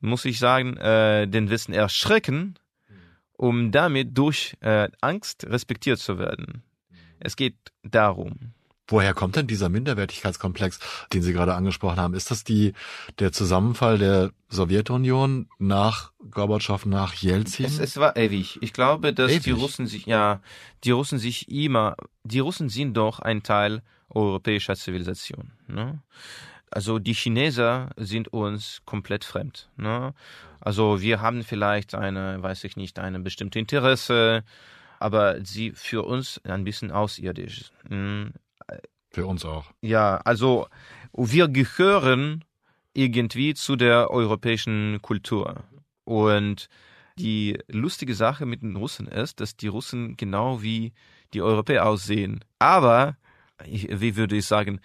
[0.00, 2.58] muss ich sagen, äh, den Westen erschrecken
[3.38, 6.62] um damit durch äh, Angst respektiert zu werden.
[7.20, 8.52] Es geht darum.
[8.90, 10.80] Woher kommt denn dieser Minderwertigkeitskomplex,
[11.12, 12.14] den Sie gerade angesprochen haben?
[12.14, 12.72] Ist das die,
[13.18, 17.66] der Zusammenfall der Sowjetunion nach Gorbatschow, nach Jelzin?
[17.66, 18.58] Es, es war ewig.
[18.62, 19.42] Ich glaube, dass Ewig?
[19.42, 20.40] die Russen sich, ja,
[20.84, 25.52] die Russen sich immer, die Russen sind doch ein Teil europäischer Zivilisation.
[25.66, 26.02] Ne?
[26.70, 29.70] Also die Chineser sind uns komplett fremd.
[29.76, 30.14] Ne?
[30.60, 34.44] Also wir haben vielleicht eine, weiß ich nicht, eine bestimmte Interesse,
[34.98, 37.70] aber sie für uns ein bisschen außirdisch.
[37.88, 38.32] Hm,
[39.10, 39.66] Für uns auch.
[39.80, 40.66] ja, also
[41.14, 42.44] wir gehören
[42.92, 45.64] irgendwie zu der europäischen Kultur.
[46.04, 46.68] Und
[47.18, 50.92] die lustige Sache mit den Russen ist, dass die Russen genau wie
[51.34, 52.44] die Europäer aussehen.
[52.58, 53.16] Aber,
[53.64, 54.80] wie würde ich sagen,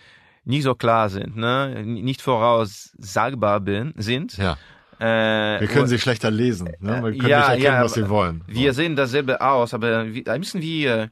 [0.45, 1.83] nicht so klar sind, ne?
[1.85, 4.37] nicht voraussagbar bin, sind.
[4.37, 4.57] Ja.
[4.99, 6.69] Äh, Wir können sie schlechter lesen.
[6.79, 7.03] Ne?
[7.03, 8.43] Wir können ja, nicht erkennen, ja, was sie wollen.
[8.47, 11.07] wir sehen dasselbe aus, aber wie, ein bisschen wie äh,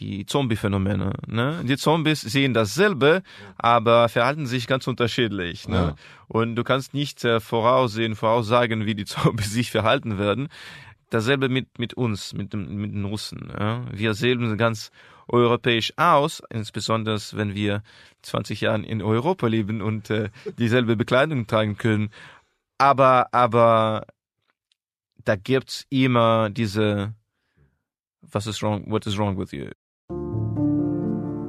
[0.00, 1.12] die Zombie-Phänomene.
[1.26, 1.60] Ne?
[1.64, 3.22] Die Zombies sehen dasselbe,
[3.56, 5.68] aber verhalten sich ganz unterschiedlich.
[5.68, 5.76] Ne?
[5.76, 5.94] Ja.
[6.28, 10.48] Und du kannst nicht äh, voraussehen, voraussagen, wie die Zombies sich verhalten werden.
[11.14, 13.52] Dasselbe mit, mit uns, mit, dem, mit den Russen.
[13.56, 13.84] Ja?
[13.92, 14.90] Wir sehen ganz
[15.28, 17.84] europäisch aus, insbesondere wenn wir
[18.22, 22.10] 20 Jahre in Europa leben und äh, dieselbe Bekleidung tragen können.
[22.78, 24.06] Aber, aber
[25.24, 27.14] da gibt's immer diese
[28.32, 29.70] was is wrong, what is wrong with you?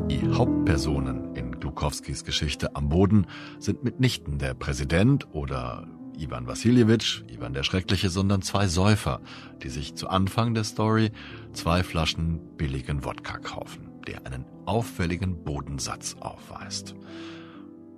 [0.08, 3.26] Die Hauptpersonen in Glukowskis Geschichte am Boden
[3.58, 9.22] sind mitnichten der Präsident oder Ivan Wassiljewitsch, Ivan der Schreckliche, sondern zwei Säufer,
[9.64, 11.12] die sich zu Anfang der Story
[11.54, 16.96] zwei Flaschen billigen Wodka kaufen, der einen auffälligen Bodensatz aufweist.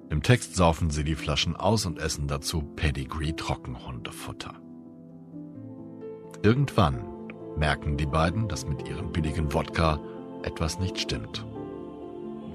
[0.09, 4.53] Im Text saufen sie die Flaschen aus und essen dazu Pedigree Trockenhundefutter.
[6.43, 7.03] Irgendwann
[7.57, 9.99] merken die beiden, dass mit ihrem billigen Wodka
[10.43, 11.45] etwas nicht stimmt.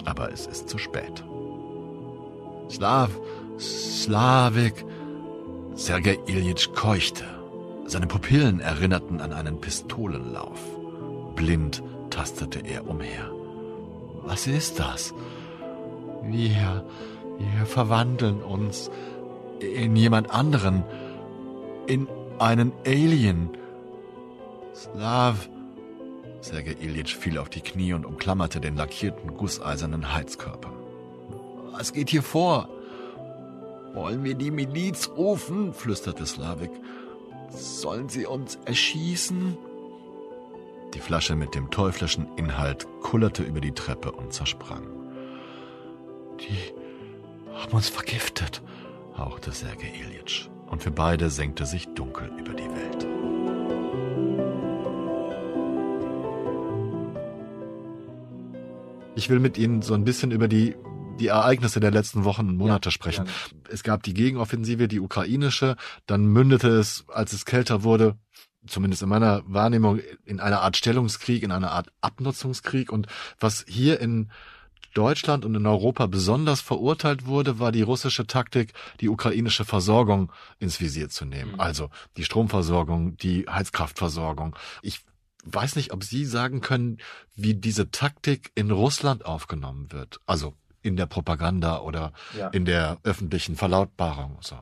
[0.05, 1.25] Aber es ist zu spät.
[2.71, 3.11] Slav,
[3.59, 4.85] Slavik,
[5.75, 7.25] Sergei Iljitsch keuchte.
[7.87, 10.61] Seine Pupillen erinnerten an einen Pistolenlauf.
[11.35, 13.31] Blind tastete er umher.
[14.23, 15.15] Was ist das?
[16.23, 16.85] Wir,
[17.39, 18.91] wir verwandeln uns
[19.61, 20.85] in jemand anderen,
[21.87, 22.07] in
[22.39, 23.51] einen Alien.
[24.75, 25.49] Slav.
[26.41, 30.73] Sergei Iljitsch fiel auf die Knie und umklammerte den lackierten gusseisernen Heizkörper.
[31.73, 32.69] Was geht hier vor?
[33.95, 35.73] Wollen wir die Miliz rufen?
[35.73, 36.71] flüsterte Slavik.
[37.51, 39.59] Sollen sie uns erschießen?
[40.95, 44.87] Die Flasche mit dem teuflischen Inhalt kullerte über die Treppe und zersprang.
[46.41, 46.73] Die
[47.55, 48.63] haben uns vergiftet,
[49.17, 53.07] hauchte Sergei Iljitsch, und für beide senkte sich dunkel über die Welt.
[59.15, 60.75] Ich will mit Ihnen so ein bisschen über die,
[61.23, 63.29] die Ereignisse der letzten Wochen und Monate sprechen.
[63.71, 68.17] Es gab die Gegenoffensive, die ukrainische, dann mündete es, als es kälter wurde,
[68.67, 72.91] zumindest in meiner Wahrnehmung, in einer Art Stellungskrieg, in einer Art Abnutzungskrieg.
[72.91, 73.07] Und
[73.39, 74.33] was hier in
[74.95, 80.81] Deutschland und in Europa besonders verurteilt wurde, war die russische Taktik, die ukrainische Versorgung ins
[80.81, 81.53] Visier zu nehmen.
[81.53, 81.61] Mhm.
[81.61, 84.57] Also die Stromversorgung, die Heizkraftversorgung.
[84.83, 85.01] Ich
[85.45, 86.99] weiß nicht, ob Sie sagen können,
[87.35, 90.21] wie diese Taktik in Russland aufgenommen wird.
[90.27, 92.49] Also in der Propaganda oder Ja.
[92.49, 94.39] in der öffentlichen Verlautbarung.
[94.41, 94.59] So.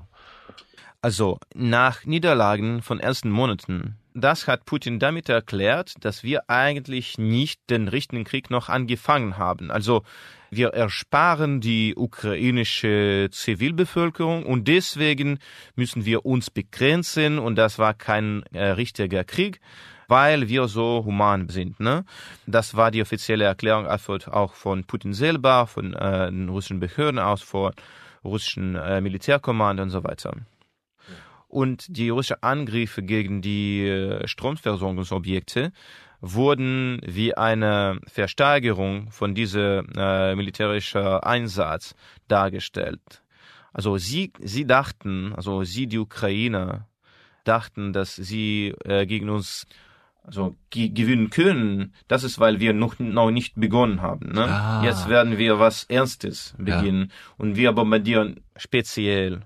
[1.02, 7.60] Also nach Niederlagen von ersten Monaten, das hat Putin damit erklärt, dass wir eigentlich nicht
[7.70, 9.70] den richtigen Krieg noch angefangen haben.
[9.70, 10.02] Also
[10.50, 15.38] wir ersparen die ukrainische Zivilbevölkerung und deswegen
[15.76, 19.60] müssen wir uns begrenzen und das war kein äh, richtiger Krieg,
[20.10, 21.80] weil wir so human sind.
[21.80, 22.04] Ne?
[22.46, 27.42] Das war die offizielle Erklärung auch von Putin selber, von äh, den russischen Behörden aus,
[27.42, 27.72] von
[28.24, 30.32] russischen äh, Militärkommando und so weiter
[31.50, 35.72] und die russischen Angriffe gegen die äh, Stromversorgungsobjekte
[36.20, 41.94] wurden wie eine Versteigerung von diesem äh, militärischen Einsatz
[42.28, 43.22] dargestellt.
[43.72, 46.88] Also sie, sie dachten, also sie, die Ukrainer,
[47.44, 49.66] dachten, dass sie äh, gegen uns
[50.30, 51.92] also ge gewinnen können.
[52.06, 54.32] Das ist, weil wir noch, noch nicht begonnen haben.
[54.32, 54.44] Ne?
[54.44, 54.82] Ah.
[54.84, 59.42] Jetzt werden wir was Ernstes beginnen und wir bombardieren speziell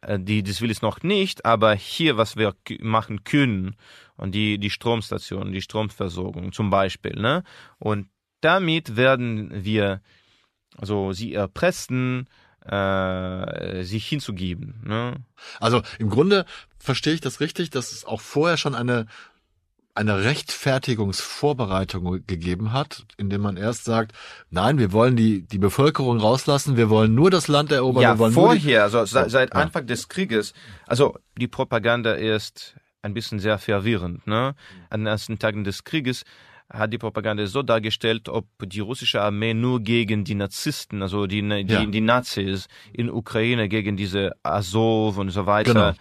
[0.00, 3.76] äh, die, das will ich noch nicht, aber hier, was wir machen können,
[4.16, 7.42] und die, die Stromstation, die Stromversorgung zum Beispiel, ne?
[7.78, 8.08] Und
[8.40, 10.00] damit werden wir,
[10.78, 12.26] also sie erpressen,
[12.64, 15.16] äh, sich hinzugeben, ne?
[15.60, 16.46] Also im Grunde
[16.78, 19.06] verstehe ich das richtig, dass es auch vorher schon eine
[19.96, 24.12] eine Rechtfertigungsvorbereitung gegeben hat, indem man erst sagt,
[24.50, 28.02] nein, wir wollen die, die Bevölkerung rauslassen, wir wollen nur das Land erobern.
[28.02, 29.60] Ja, wir wollen vorher, also seit, seit ja.
[29.60, 30.52] Anfang des Krieges,
[30.86, 34.26] also die Propaganda ist ein bisschen sehr verwirrend.
[34.26, 34.54] Ne?
[34.90, 36.24] An den ersten Tagen des Krieges
[36.68, 41.40] hat die Propaganda so dargestellt, ob die russische Armee nur gegen die Narzissten, also die,
[41.40, 41.86] die, ja.
[41.86, 45.92] die Nazis in Ukraine, gegen diese Azov und so weiter genau.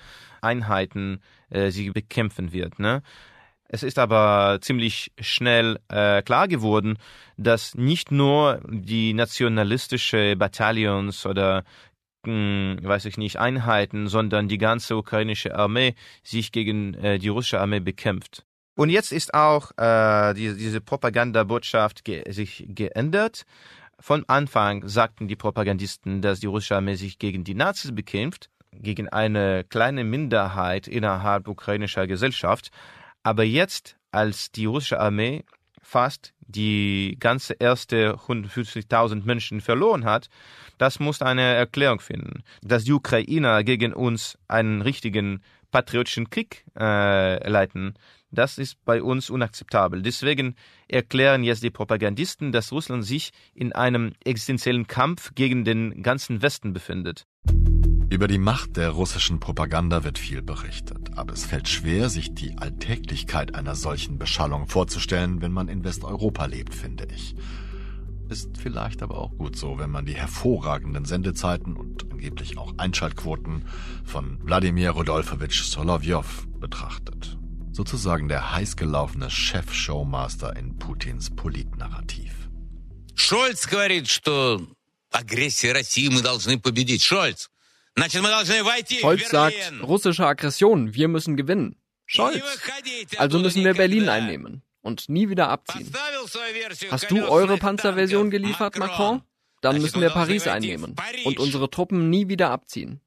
[0.42, 2.80] Einheiten äh, sie bekämpfen wird.
[2.80, 3.04] Ne?
[3.68, 6.98] Es ist aber ziemlich schnell äh, klar geworden,
[7.38, 11.64] dass nicht nur die nationalistische Bataillons oder
[12.26, 17.60] hm, weiß ich nicht, Einheiten, sondern die ganze ukrainische Armee sich gegen äh, die russische
[17.60, 18.46] Armee bekämpft.
[18.76, 23.46] Und jetzt ist auch äh, die, diese Propagandabotschaft ge sich geändert.
[24.00, 29.08] Von Anfang sagten die Propagandisten, dass die russische Armee sich gegen die Nazis bekämpft, gegen
[29.08, 32.72] eine kleine Minderheit innerhalb ukrainischer Gesellschaft.
[33.26, 35.46] Aber jetzt, als die russische Armee
[35.82, 40.30] fast die ganze erste 150.000 Menschen verloren hat,
[40.78, 42.44] das muss eine Erklärung finden.
[42.62, 47.96] Dass die Ukrainer gegen uns einen richtigen patriotischen Krieg äh, leiten,
[48.30, 50.04] das ist bei uns unakzeptabel.
[50.04, 50.56] Deswegen
[50.88, 56.74] erklären jetzt die Propagandisten, dass Russland sich in einem existenziellen Kampf gegen den ganzen Westen
[56.74, 57.26] befindet.
[58.11, 62.59] Über die Macht der russischen Propaganda wird viel berichtet, aber es fällt schwer, sich die
[62.59, 67.37] Alltäglichkeit einer solchen Beschallung vorzustellen, wenn man in Westeuropa lebt, finde ich.
[68.29, 73.65] Ist vielleicht aber auch gut so, wenn man die hervorragenden Sendezeiten und angeblich auch Einschaltquoten
[74.05, 77.39] von Wladimir Rodolfowitsch Solovjov betrachtet.
[77.73, 82.51] Sozusagen der heißgelaufene Chef-Showmaster in Putins Politnarrativ.
[83.15, 84.61] Scholz говорит, что
[85.11, 87.03] агрессия России мы должны победить.
[87.03, 87.49] Scholz!
[89.00, 91.78] Scholz sagt, russische Aggression, wir müssen gewinnen.
[92.06, 92.44] Scholz.
[93.18, 95.92] Also müssen wir Berlin einnehmen und nie wieder abziehen.
[96.92, 99.22] Hast du eure Panzerversion geliefert, Macron?
[99.62, 103.02] Dann müssen wir Paris einnehmen und unsere Truppen nie wieder abziehen.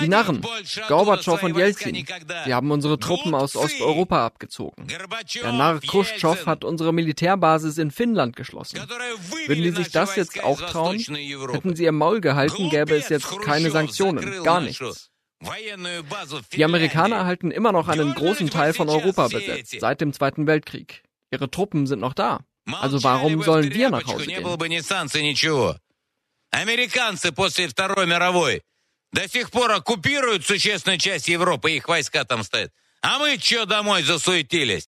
[0.00, 0.44] Die Narren,
[0.88, 2.06] Gorbatschow und Jelzin,
[2.44, 4.86] sie haben unsere Truppen aus Osteuropa abgezogen.
[4.88, 8.80] Der Narr Khrushchev hat unsere Militärbasis in Finnland geschlossen.
[9.46, 10.98] Würden die sich das jetzt auch trauen?
[10.98, 15.10] Hätten sie ihr Maul gehalten, gäbe es jetzt keine Sanktionen, gar nichts.
[16.52, 21.02] Die Amerikaner halten immer noch einen großen Teil von Europa besetzt, seit dem Zweiten Weltkrieg.
[21.30, 22.40] Ihre Truppen sind noch da.
[22.72, 24.44] Also warum sollen wir nach Hause gehen?
[29.13, 32.71] Американцы после Второй мировой до сих пор оккупируют существенную часть Европы, их войска там стоят.
[33.01, 34.87] А мы что домой засуетились?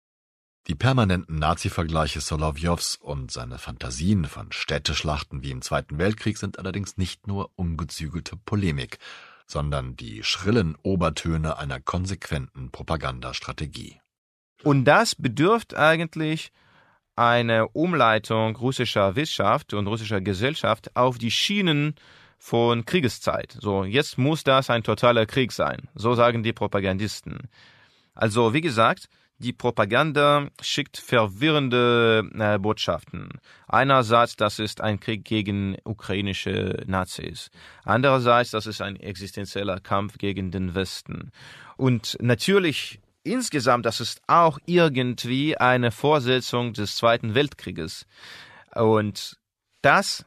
[0.66, 6.96] Die permanenten Nazi-Vergleiche Solovjows und seine Fantasien von Städteschlachten wie im Zweiten Weltkrieg sind allerdings
[6.96, 8.98] nicht nur ungezügelte Polemik,
[9.46, 14.00] sondern die schrillen Obertöne einer konsequenten Propagandastrategie.
[14.62, 16.50] Und das bedürft eigentlich
[17.14, 21.94] eine Umleitung russischer Wirtschaft und russischer Gesellschaft auf die Schienen
[22.39, 23.57] von Kriegeszeit.
[23.59, 25.89] So, jetzt muss das ein totaler Krieg sein.
[25.93, 27.49] So sagen die Propagandisten.
[28.15, 33.29] Also, wie gesagt, die Propaganda schickt verwirrende äh, Botschaften.
[33.67, 37.49] Einerseits, das ist ein Krieg gegen ukrainische Nazis.
[37.85, 41.31] Andererseits, das ist ein existenzieller Kampf gegen den Westen.
[41.77, 48.05] Und natürlich insgesamt, das ist auch irgendwie eine Vorsetzung des Zweiten Weltkrieges.
[48.75, 49.37] Und
[49.81, 50.25] das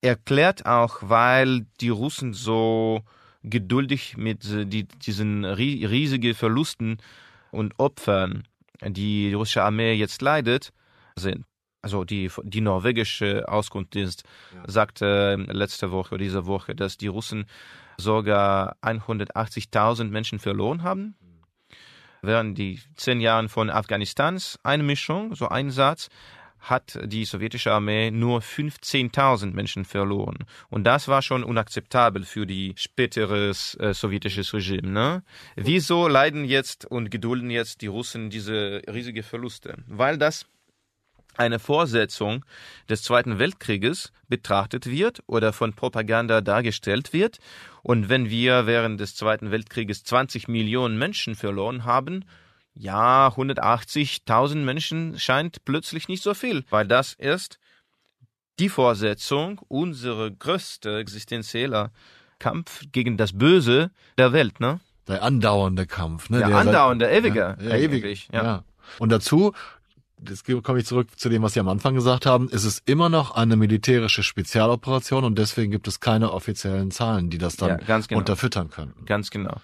[0.00, 3.02] erklärt auch, weil die Russen so
[3.42, 6.98] geduldig mit die, diesen riesigen Verlusten
[7.50, 8.44] und Opfern,
[8.82, 10.72] die die russische Armee jetzt leidet,
[11.16, 11.44] sind.
[11.80, 14.62] Also die, die norwegische Auskunftsdienst ja.
[14.66, 17.46] sagte letzte Woche oder diese Woche, dass die Russen
[17.98, 21.16] sogar 180.000 Menschen verloren haben.
[21.20, 21.38] Mhm.
[22.20, 26.08] Während die zehn Jahren von Afghanistans Einmischung, so Einsatz,
[26.60, 30.38] hat die sowjetische Armee nur 15.000 Menschen verloren.
[30.68, 34.88] Und das war schon unakzeptabel für die späteres äh, sowjetisches Regime.
[34.88, 35.22] Ne?
[35.56, 39.76] Wieso leiden jetzt und gedulden jetzt die Russen diese riesige Verluste?
[39.86, 40.46] Weil das
[41.38, 42.44] eine Vorsetzung
[42.88, 47.38] des Zweiten Weltkrieges betrachtet wird oder von Propaganda dargestellt wird.
[47.82, 52.24] Und wenn wir während des Zweiten Weltkrieges 20 Millionen Menschen verloren haben,
[52.78, 57.58] ja, 180.000 Menschen scheint plötzlich nicht so viel, weil das ist
[58.58, 61.90] die Vorsetzung unserer größte existenzieller
[62.38, 64.80] Kampf gegen das Böse der Welt, ne?
[65.08, 66.38] Der andauernde Kampf, ne?
[66.38, 67.56] Der, der andauernde, ewige.
[67.60, 68.42] Ja, ewig, ja.
[68.42, 68.64] ja.
[68.98, 69.54] Und dazu,
[70.26, 73.08] jetzt komme ich zurück zu dem, was Sie am Anfang gesagt haben, ist es immer
[73.08, 77.98] noch eine militärische Spezialoperation und deswegen gibt es keine offiziellen Zahlen, die das dann ja,
[77.98, 78.18] genau.
[78.18, 78.94] unterfüttern können.
[79.04, 79.56] Ganz genau.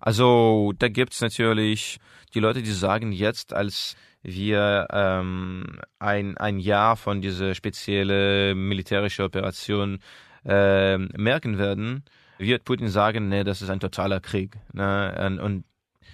[0.00, 2.00] Also da gibt's natürlich
[2.34, 9.24] die Leute, die sagen jetzt, als wir ähm, ein, ein Jahr von dieser speziellen militärischen
[9.24, 9.98] Operation
[10.44, 12.04] äh, merken werden,
[12.38, 14.56] wird Putin sagen, nee, das ist ein totaler Krieg.
[14.72, 15.40] Ne?
[15.42, 15.64] Und,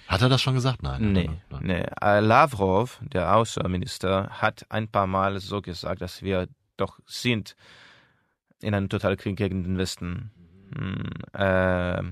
[0.06, 0.82] hat er das schon gesagt?
[0.82, 1.12] Nein.
[1.12, 1.62] Nee, nein.
[1.62, 1.84] nee.
[2.00, 6.48] Äh, Lavrov, der Außenminister, hat ein paar Mal so gesagt, dass wir
[6.78, 7.56] doch sind
[8.60, 10.30] in einem Totalkrieg gegen den Westen.
[10.74, 12.02] Hm, äh,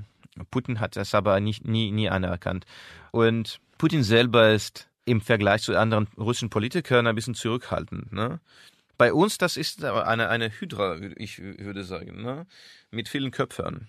[0.50, 2.64] Putin hat das aber nicht, nie, nie anerkannt.
[3.10, 8.12] Und Putin selber ist im Vergleich zu anderen russischen Politikern ein bisschen zurückhaltend.
[8.12, 8.40] Ne?
[8.98, 12.46] Bei uns, das ist eine, eine Hydra, ich würde sagen, ne?
[12.90, 13.88] mit vielen Köpfen.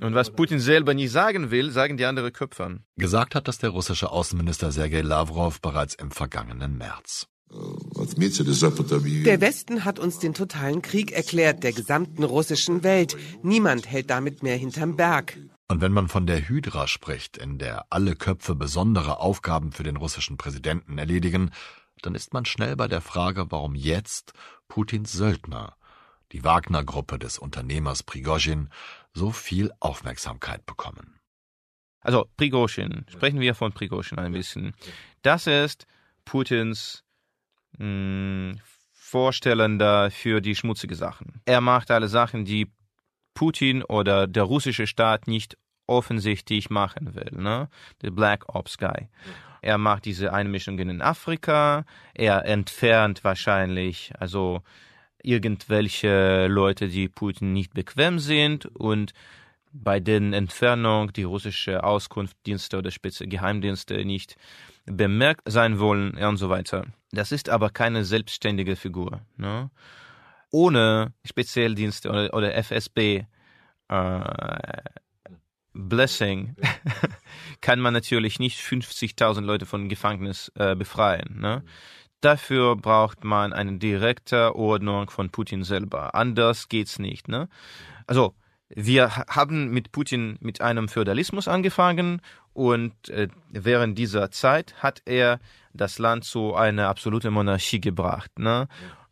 [0.00, 2.80] Und was Putin selber nie sagen will, sagen die anderen Köpfe.
[2.96, 7.28] Gesagt hat das der russische Außenminister Sergei Lavrov bereits im vergangenen März.
[7.48, 13.16] Der Westen hat uns den totalen Krieg erklärt, der gesamten russischen Welt.
[13.42, 15.38] Niemand hält damit mehr hinterm Berg.
[15.68, 19.96] Und wenn man von der Hydra spricht, in der alle Köpfe besondere Aufgaben für den
[19.96, 21.50] russischen Präsidenten erledigen,
[22.02, 24.32] dann ist man schnell bei der Frage, warum jetzt
[24.68, 25.76] Putins Söldner,
[26.32, 28.68] die Wagner-Gruppe des Unternehmers Prigozhin,
[29.12, 31.18] so viel Aufmerksamkeit bekommen.
[32.00, 34.74] Also Prigozhin, sprechen wir von Prigozhin ein bisschen.
[35.22, 35.86] Das ist
[36.24, 37.02] Putins
[37.78, 38.60] mh, hm,
[38.92, 41.40] Vorstellender für die schmutzige Sachen.
[41.44, 42.72] Er macht alle Sachen, die
[43.34, 45.56] Putin oder der russische Staat nicht
[45.86, 47.30] offensichtlich machen will.
[47.32, 47.68] Ne?
[48.02, 49.08] Der Black Ops Guy.
[49.62, 51.84] Er macht diese Einmischungen in Afrika.
[52.14, 54.62] Er entfernt wahrscheinlich, also
[55.22, 59.12] irgendwelche Leute, die Putin nicht bequem sind und
[59.72, 64.36] bei den Entfernung die russische Auskunftsdienste oder Spitze Geheimdienste nicht
[64.86, 66.86] bemerkt sein wollen und so weiter.
[67.12, 69.20] Das ist aber keine selbstständige Figur.
[69.36, 69.70] Ne?
[70.50, 73.24] Ohne Spezialdienste oder, oder FSB
[73.88, 74.20] äh,
[75.72, 76.56] Blessing
[77.60, 81.40] kann man natürlich nicht 50.000 Leute von Gefängnis äh, befreien.
[81.40, 81.62] Ne?
[82.20, 86.14] Dafür braucht man eine direkte Ordnung von Putin selber.
[86.14, 87.28] Anders geht's nicht.
[87.28, 87.48] Ne?
[88.06, 88.34] Also
[88.68, 92.20] wir haben mit Putin mit einem Feudalismus angefangen
[92.52, 95.40] und äh, während dieser Zeit hat er
[95.72, 98.68] das Land zu einer absoluten Monarchie gebracht, ne?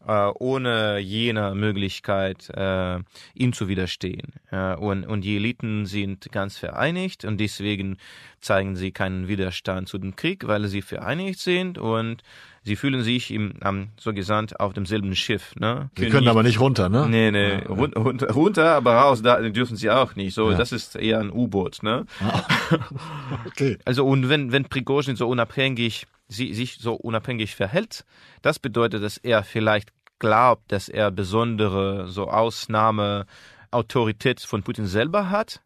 [0.07, 2.99] Äh, ohne jene Möglichkeit, äh,
[3.33, 4.35] ihm zu widerstehen.
[4.51, 7.97] Äh, und, und die Eliten sind ganz vereinigt und deswegen
[8.41, 12.23] zeigen sie keinen Widerstand zu dem Krieg, weil sie vereinigt sind und
[12.65, 15.55] sie fühlen sich im, um, so gesagt auf demselben Schiff.
[15.57, 15.91] Ne?
[15.97, 17.07] Sie können, können aber nicht runter, ne?
[17.09, 20.35] Nee, nee, ja, run runter, runter, aber raus da dürfen sie auch nicht.
[20.35, 20.57] So, ja.
[20.57, 22.07] das ist eher ein U-Boot, ne?
[22.21, 22.43] Ah.
[23.47, 23.79] okay.
[23.85, 28.05] Also und wenn wenn Prigozhin so unabhängig sie, sich so unabhängig verhält,
[28.43, 33.27] das bedeutet, dass er vielleicht glaubt, dass er besondere so Ausnahme
[33.71, 35.61] Autorität von Putin selber hat.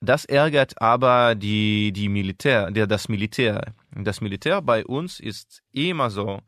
[0.00, 3.74] Das ärgert aber die, die Militär, der, das Militär.
[3.90, 6.40] Das Militär bei uns ist immer so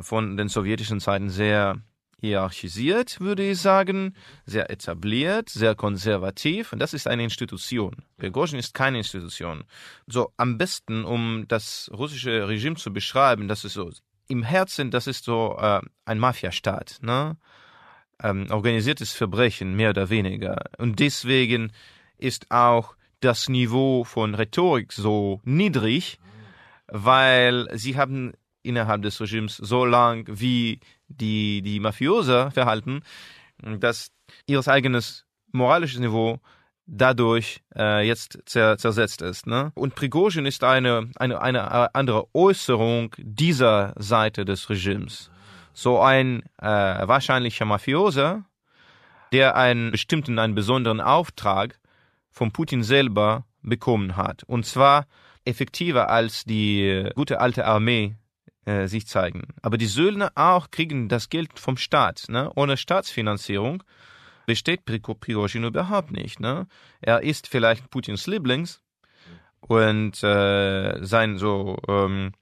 [0.00, 1.80] von den sowjetischen Zeiten sehr
[2.20, 4.14] hierarchisiert, würde ich sagen,
[4.46, 6.72] sehr etabliert, sehr konservativ.
[6.72, 7.96] Und das ist eine Institution.
[8.16, 9.64] Prigozhin ist keine Institution.
[10.06, 13.90] So am besten, um das russische Regime zu beschreiben, das ist so
[14.26, 17.36] im Herzen, das ist so äh, ein Mafiastaat, ne?
[18.22, 20.64] Ähm, organisiertes Verbrechen mehr oder weniger.
[20.78, 21.72] Und deswegen
[22.18, 26.18] ist auch das Niveau von Rhetorik so niedrig,
[26.88, 33.02] weil sie haben innerhalb des Regimes so lang wie die, die Mafioser verhalten,
[33.62, 34.10] dass
[34.46, 36.40] ihr eigenes moralisches Niveau
[36.86, 39.46] dadurch äh, jetzt zer zersetzt ist.
[39.46, 39.72] Ne?
[39.74, 45.30] Und Prigozhin ist eine, eine, eine andere Äußerung dieser Seite des Regimes.
[45.72, 48.44] So ein äh, wahrscheinlicher Mafioser,
[49.32, 51.78] der einen bestimmten, einen besonderen Auftrag
[52.34, 54.42] von Putin selber bekommen hat.
[54.44, 55.06] Und zwar
[55.46, 58.16] effektiver als die gute alte Armee
[58.66, 59.48] äh, sich zeigen.
[59.62, 62.24] Aber die Söldner auch kriegen das Geld vom Staat.
[62.28, 62.50] Ne?
[62.56, 63.82] Ohne Staatsfinanzierung
[64.46, 66.40] besteht Prigozhin überhaupt nicht.
[66.40, 66.66] Ne?
[67.00, 68.82] Er ist vielleicht Putins Lieblings
[69.60, 72.32] und äh, sein so, ähm,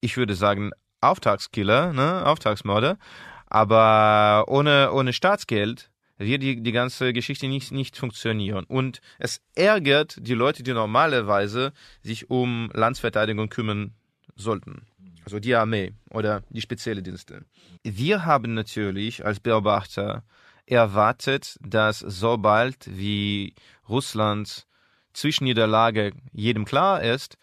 [0.00, 2.26] ich würde sagen, Auftragskiller, ne?
[2.26, 2.98] Auftragsmörder.
[3.46, 8.64] Aber ohne, ohne Staatsgeld wird die, die ganze Geschichte nicht, nicht funktionieren.
[8.64, 13.94] Und es ärgert die Leute, die normalerweise sich um Landsverteidigung kümmern
[14.34, 14.82] sollten.
[15.24, 17.44] Also die Armee oder die spezielle Dienste.
[17.82, 20.24] Wir haben natürlich als Beobachter
[20.66, 23.54] erwartet, dass sobald wie
[23.88, 24.66] Russlands
[25.12, 27.36] Zwischenniederlage jedem klar ist,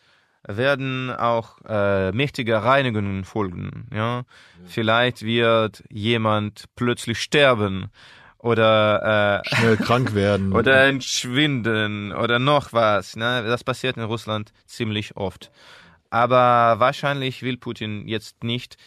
[0.48, 3.88] werden auch äh, mächtige Reinigungen folgen.
[3.92, 3.98] Ja?
[3.98, 4.26] ja?
[4.66, 7.90] Vielleicht wird jemand plötzlich sterben
[8.46, 13.16] oder äh, schnell krank werden oder entschwinden oder noch was.
[13.16, 13.44] Ne?
[13.44, 15.52] Das passiert in Russland ziemlich oft.
[16.12, 18.78] Aber wahrscheinlich will Putin jetzt nicht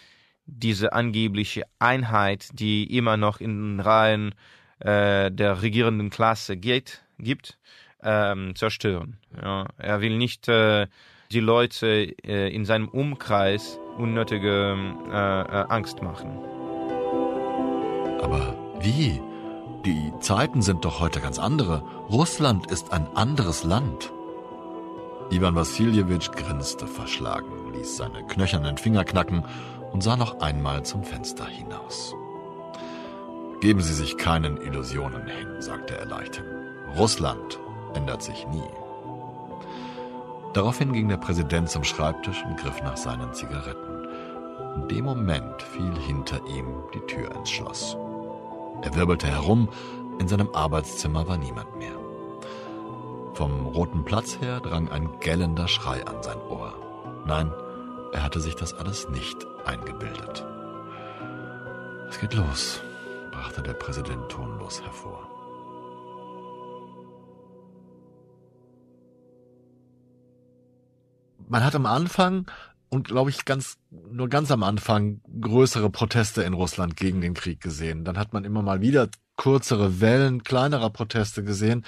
[0.47, 4.33] diese angebliche Einheit, die immer noch in den Reihen
[4.79, 7.59] äh, der regierenden Klasse geht, gibt,
[8.01, 9.19] ähm, zerstören.
[9.43, 10.87] Ja, er will nicht äh,
[11.33, 14.77] die Leute äh, in seinem Umkreis unnötige
[15.11, 16.39] äh, äh, Angst machen.
[18.23, 19.21] Aber wie?
[19.85, 21.83] Die Zeiten sind doch heute ganz andere.
[22.11, 24.13] Russland ist ein anderes Land.
[25.31, 29.45] Ivan Wassiljewitsch grinste verschlagen, ließ seine knöchernen Finger knacken
[29.93, 32.15] und sah noch einmal zum Fenster hinaus.
[33.61, 36.47] Geben Sie sich keinen Illusionen hin, sagte er leichthin.
[36.97, 37.59] Russland
[37.95, 38.71] ändert sich nie.
[40.55, 44.09] Daraufhin ging der Präsident zum Schreibtisch und griff nach seinen Zigaretten.
[44.77, 47.97] In dem Moment fiel hinter ihm die Tür ins Schloss.
[48.83, 49.69] Er wirbelte herum,
[50.19, 51.97] in seinem Arbeitszimmer war niemand mehr.
[53.35, 56.75] Vom Roten Platz her drang ein gellender Schrei an sein Ohr.
[57.27, 57.53] Nein,
[58.13, 60.45] er hatte sich das alles nicht eingebildet.
[62.09, 62.81] Es geht los,
[63.31, 65.29] brachte der Präsident tonlos hervor.
[71.47, 72.47] Man hat am Anfang
[72.91, 77.61] und glaube ich ganz nur ganz am Anfang größere Proteste in Russland gegen den Krieg
[77.61, 78.05] gesehen.
[78.05, 81.85] Dann hat man immer mal wieder kürzere Wellen kleinerer Proteste gesehen.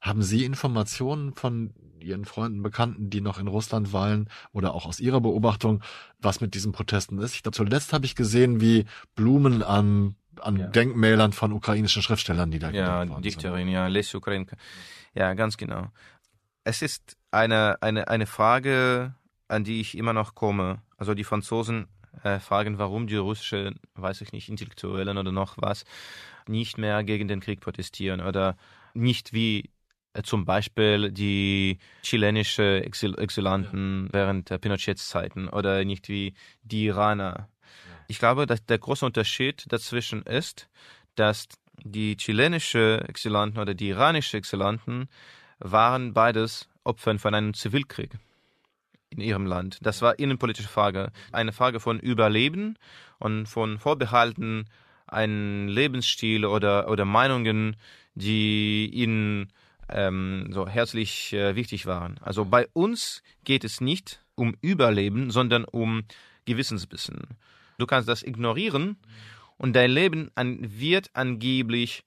[0.00, 4.98] Haben Sie Informationen von Ihren Freunden, Bekannten, die noch in Russland weilen oder auch aus
[4.98, 5.82] Ihrer Beobachtung,
[6.18, 7.34] was mit diesen Protesten ist?
[7.34, 10.66] Ich glaube, zuletzt habe ich gesehen, wie Blumen an, an ja.
[10.66, 14.56] Denkmälern von ukrainischen Schriftstellern niedergelegt ja, worden Dichterin, ja, Les Ukrainka.
[15.14, 15.88] Ja, ganz genau.
[16.64, 19.14] Es ist eine, eine, eine Frage,
[19.52, 20.82] an die ich immer noch komme.
[20.96, 21.86] Also die Franzosen
[22.24, 25.84] äh, fragen, warum die russischen, weiß ich nicht, Intellektuellen oder noch was,
[26.48, 28.56] nicht mehr gegen den Krieg protestieren oder
[28.94, 29.70] nicht wie
[30.14, 34.12] äh, zum Beispiel die chilenische Exil Exilanten ja.
[34.12, 37.48] während der Pinochets Zeiten oder nicht wie die Iraner.
[38.08, 40.68] Ich glaube, dass der große Unterschied dazwischen ist,
[41.14, 41.48] dass
[41.84, 45.08] die chilenische Exilanten oder die iranische Exilanten
[45.58, 48.18] waren beides Opfern von einem Zivilkrieg
[49.12, 49.78] in ihrem Land.
[49.82, 51.12] Das war innenpolitische Frage.
[51.30, 52.76] Eine Frage von Überleben
[53.18, 54.64] und von Vorbehalten,
[55.06, 57.76] einen Lebensstil oder, oder Meinungen,
[58.14, 59.52] die ihnen
[59.88, 62.18] ähm, so herzlich äh, wichtig waren.
[62.20, 66.02] Also bei uns geht es nicht um Überleben, sondern um
[66.46, 67.20] Gewissensbissen.
[67.78, 68.96] Du kannst das ignorieren
[69.58, 72.04] und dein Leben an, wird angeblich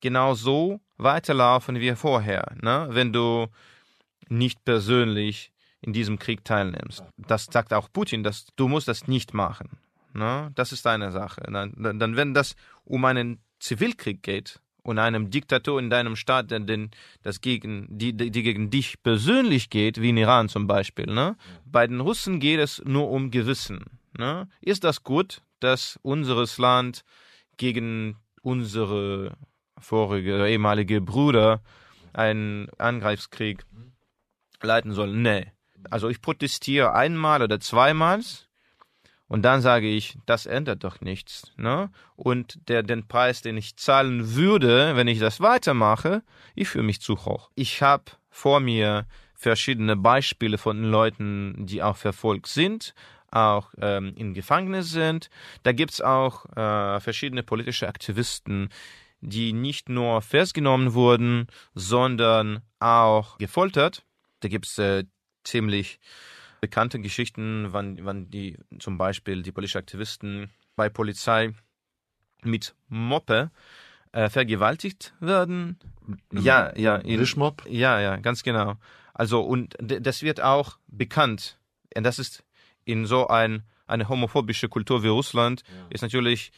[0.00, 2.54] genauso weiterlaufen wie vorher.
[2.60, 2.88] Ne?
[2.90, 3.46] Wenn du
[4.28, 7.04] nicht persönlich in diesem Krieg teilnimmst.
[7.16, 9.78] Das sagt auch Putin, dass du musst das nicht machen.
[10.14, 10.50] Ne?
[10.54, 11.42] Das ist deine Sache.
[11.50, 16.60] Dann, dann, wenn das um einen Zivilkrieg geht und einem Diktator in deinem Staat, der
[16.60, 16.90] den,
[17.22, 21.36] das gegen, die, die gegen dich persönlich geht, wie in Iran zum Beispiel, ne?
[21.64, 23.84] bei den Russen geht es nur um Gewissen.
[24.16, 24.48] Ne?
[24.60, 27.04] Ist das gut, dass unseres Land
[27.56, 29.36] gegen unsere
[29.78, 31.60] vorige ehemalige Brüder
[32.12, 33.64] einen Angreifskrieg
[34.62, 35.14] leiten soll?
[35.14, 35.52] Nee.
[35.90, 38.20] Also ich protestiere einmal oder zweimal
[39.28, 41.52] und dann sage ich, das ändert doch nichts.
[41.56, 41.90] Ne?
[42.16, 46.22] Und der, den Preis, den ich zahlen würde, wenn ich das weitermache,
[46.54, 47.50] ich fühle mich zu hoch.
[47.54, 52.94] Ich habe vor mir verschiedene Beispiele von Leuten, die auch verfolgt sind,
[53.30, 55.28] auch ähm, in Gefängnis sind.
[55.62, 58.70] Da gibt's auch äh, verschiedene politische Aktivisten,
[59.20, 64.04] die nicht nur festgenommen wurden, sondern auch gefoltert.
[64.40, 65.04] Da gibt's äh,
[65.48, 65.98] ziemlich
[66.60, 71.52] bekannte Geschichten, wann, wann die zum Beispiel die politischen Aktivisten bei Polizei
[72.42, 73.50] mit Moppe
[74.12, 75.78] äh, vergewaltigt werden.
[76.32, 76.96] Ja, ja.
[76.96, 77.64] In, Wischmopp?
[77.68, 78.76] Ja, ja, ganz genau.
[79.14, 81.58] Also, und das wird auch bekannt.
[81.96, 82.44] Und das ist
[82.84, 85.86] in so ein, eine homophobische Kultur wie Russland, ja.
[85.90, 86.52] ist natürlich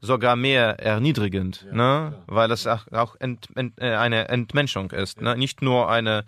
[0.00, 2.22] sogar mehr erniedrigend, ja, ne?
[2.26, 5.24] weil das auch, auch ent, ent, äh, eine Entmenschung ist, ja.
[5.24, 5.36] ne?
[5.36, 6.24] nicht nur eine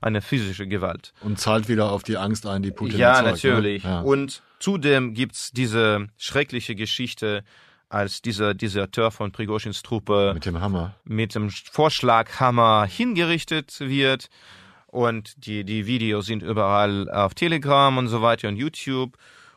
[0.00, 1.12] eine physische Gewalt.
[1.20, 3.50] Und zahlt wieder auf die Angst ein, die Putin Ja, erzeugt, ne?
[3.50, 3.84] natürlich.
[3.84, 3.90] Ne?
[3.90, 4.00] Ja.
[4.00, 7.44] Und zudem gibt's diese schreckliche Geschichte,
[7.88, 14.28] als dieser Deserteur von Prigoschins Truppe mit dem Hammer, mit dem Vorschlaghammer hingerichtet wird.
[14.86, 19.16] Und die, die Videos sind überall auf Telegram und so weiter und YouTube.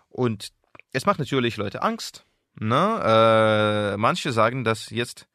[0.09, 0.49] Und
[0.91, 2.25] es macht natürlich Leute Angst.
[2.55, 3.93] Ne?
[3.93, 5.27] Äh, manche sagen, dass jetzt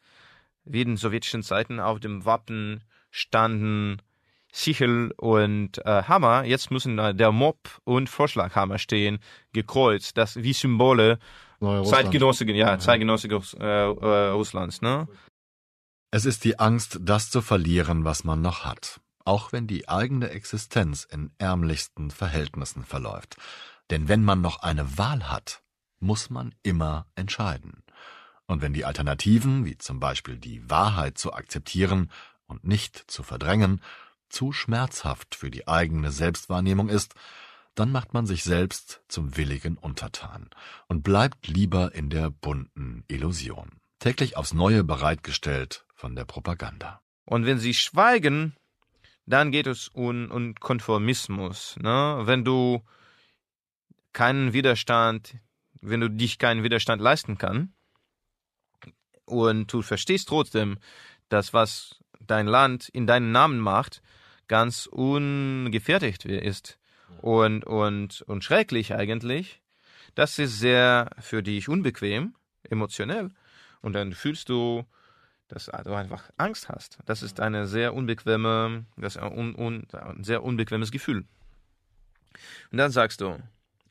[0.64, 4.02] wie in sowjetischen Zeiten auf dem Wappen standen
[4.57, 9.18] Sichel und äh, Hammer, jetzt müssen äh, der Mob und Vorschlaghammer stehen,
[9.52, 11.18] gekreuzt, das wie Symbole
[11.61, 15.09] zeitgenössigen, ja, zeitgenössigen äh, äh, Russlands, ne?
[16.11, 20.30] Es ist die Angst, das zu verlieren, was man noch hat, auch wenn die eigene
[20.30, 23.36] Existenz in ärmlichsten Verhältnissen verläuft.
[23.90, 25.62] Denn wenn man noch eine Wahl hat,
[26.00, 27.82] muss man immer entscheiden.
[28.46, 32.11] Und wenn die Alternativen, wie zum Beispiel die Wahrheit zu akzeptieren
[32.46, 33.82] und nicht zu verdrängen,
[34.28, 37.14] zu schmerzhaft für die eigene Selbstwahrnehmung ist,
[37.74, 40.48] dann macht man sich selbst zum willigen Untertan
[40.88, 47.02] und bleibt lieber in der bunten Illusion, täglich aufs Neue bereitgestellt von der Propaganda.
[47.24, 48.56] Und wenn sie schweigen,
[49.26, 51.76] dann geht es um, um Konformismus.
[51.80, 52.22] Ne?
[52.24, 52.82] Wenn du
[54.12, 55.36] keinen Widerstand,
[55.82, 57.74] wenn du dich keinen Widerstand leisten kannst
[59.26, 60.78] und du verstehst trotzdem,
[61.28, 64.02] dass was dein Land in deinen Namen macht,
[64.49, 66.78] ganz ungefertigt ist
[67.20, 69.61] und, und, und schrecklich eigentlich,
[70.14, 72.34] das ist sehr für dich unbequem,
[72.64, 73.30] emotionell.
[73.82, 74.84] Und dann fühlst du,
[75.49, 76.99] dass du einfach Angst hast.
[77.07, 81.24] Das ist eine sehr unbequeme, das un, un, ein sehr unbequemes Gefühl.
[82.70, 83.38] Und dann sagst du,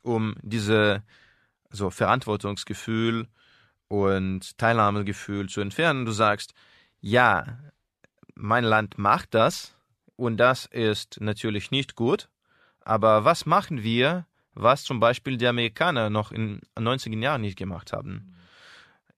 [0.01, 1.03] um diese
[1.70, 3.28] so Verantwortungsgefühl
[3.88, 6.53] und Teilnahmegefühl zu entfernen, du sagst,
[7.01, 7.60] ja,
[8.34, 9.74] mein Land macht das
[10.16, 12.30] und das ist natürlich nicht gut,
[12.82, 17.57] aber was machen wir, was zum Beispiel die Amerikaner noch in den 90er Jahren nicht
[17.57, 18.36] gemacht haben?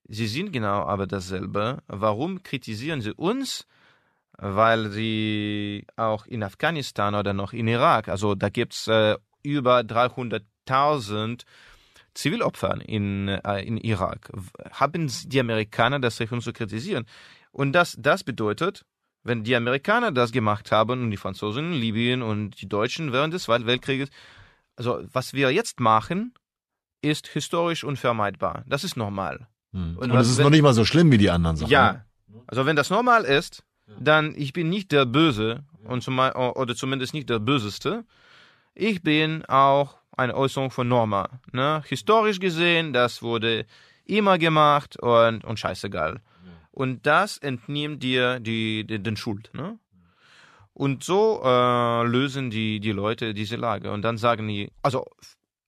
[0.08, 1.84] Sie sind genau aber dasselbe.
[1.88, 3.68] Warum kritisieren sie uns?
[4.38, 9.80] Weil sie auch in Afghanistan oder noch in Irak, also da gibt es äh, über
[9.80, 11.44] 300.000
[12.14, 14.32] Zivilopfer in, äh, in Irak.
[14.72, 17.06] Haben die Amerikaner das Recht, uns zu kritisieren?
[17.52, 18.86] Und das, das bedeutet,
[19.28, 23.34] wenn die Amerikaner das gemacht haben und die Franzosen in Libyen und die Deutschen während
[23.34, 24.10] des Zweiten Weltkrieges,
[24.76, 26.34] also was wir jetzt machen,
[27.02, 28.64] ist historisch unvermeidbar.
[28.68, 29.48] Das ist normal.
[29.74, 29.98] Hm.
[29.98, 31.72] Und, und es ist wenn, noch nicht mal so schlimm wie die anderen Sachen.
[31.72, 32.06] Ja.
[32.48, 33.64] Also wenn das normal ist,
[34.00, 38.06] dann ich bin nicht der Böse und zum, oder zumindest nicht der Böseste.
[38.74, 41.30] Ich bin auch eine Äußerung von Norma.
[41.52, 41.84] Ne?
[41.86, 43.66] Historisch gesehen, das wurde
[44.06, 46.22] immer gemacht und, und scheißegal.
[46.78, 49.50] Und das entnimmt dir die, die, den Schuld.
[49.52, 49.80] Ne?
[50.74, 53.92] Und so äh, lösen die, die Leute diese Lage.
[53.92, 55.08] Und dann sagen die, also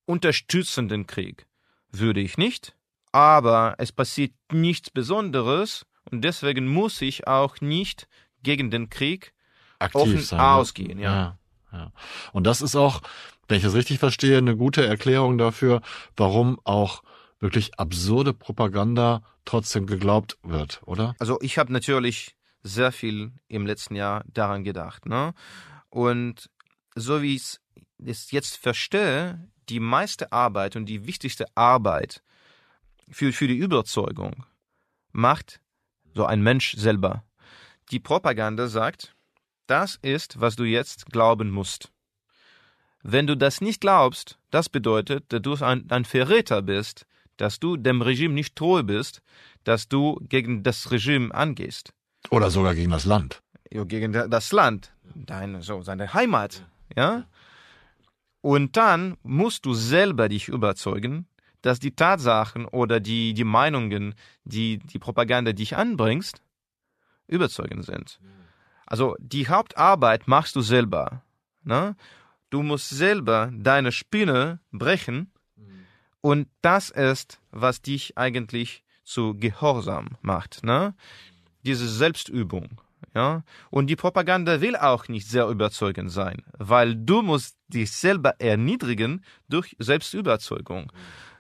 [0.06, 1.48] unterstützen den Krieg
[1.92, 2.76] würde ich nicht,
[3.12, 8.08] aber es passiert nichts Besonderes und deswegen muss ich auch nicht
[8.44, 9.34] gegen den Krieg
[9.80, 11.00] Aktiv offen sein, ausgehen.
[11.00, 11.12] Ja.
[11.12, 11.40] ja.
[11.72, 11.92] Ja.
[12.34, 13.02] Und das ist auch,
[13.48, 15.82] wenn ich das richtig verstehe, eine gute Erklärung dafür,
[16.16, 17.02] warum auch
[17.40, 21.16] wirklich absurde Propaganda trotzdem geglaubt wird, oder?
[21.20, 25.06] Also ich habe natürlich sehr viel im letzten Jahr daran gedacht.
[25.06, 25.34] Ne?
[25.90, 26.50] Und
[26.96, 27.58] so wie ich
[28.06, 32.22] es jetzt verstehe, die meiste Arbeit und die wichtigste Arbeit
[33.10, 34.46] für, für die Überzeugung
[35.12, 35.62] macht
[36.14, 37.24] so ein Mensch selber.
[37.92, 39.16] Die Propaganda sagt,
[39.68, 41.92] das ist, was du jetzt glauben musst.
[43.02, 47.06] Wenn du das nicht glaubst, das bedeutet, dass du ein, ein Verräter bist,
[47.40, 49.22] dass du dem Regime nicht treu bist,
[49.64, 51.94] dass du gegen das Regime angehst.
[52.30, 53.42] Oder sogar gegen das Land.
[53.72, 56.66] Ja, gegen das Land, deine, so, seine Heimat,
[56.96, 57.26] ja.
[58.42, 61.28] Und dann musst du selber dich überzeugen,
[61.62, 66.42] dass die Tatsachen oder die, die Meinungen, die die Propaganda dich anbringst,
[67.28, 68.20] überzeugend sind.
[68.86, 71.22] Also die Hauptarbeit machst du selber.
[71.64, 71.96] Ne?
[72.50, 75.32] Du musst selber deine Spinne brechen
[76.22, 80.94] und das ist, was dich eigentlich zu Gehorsam macht, ne?
[81.64, 82.82] Diese Selbstübung,
[83.16, 83.44] ja?
[83.70, 89.24] Und die Propaganda will auch nicht sehr überzeugend sein, weil du musst dich selber erniedrigen
[89.50, 90.92] durch Selbstüberzeugung.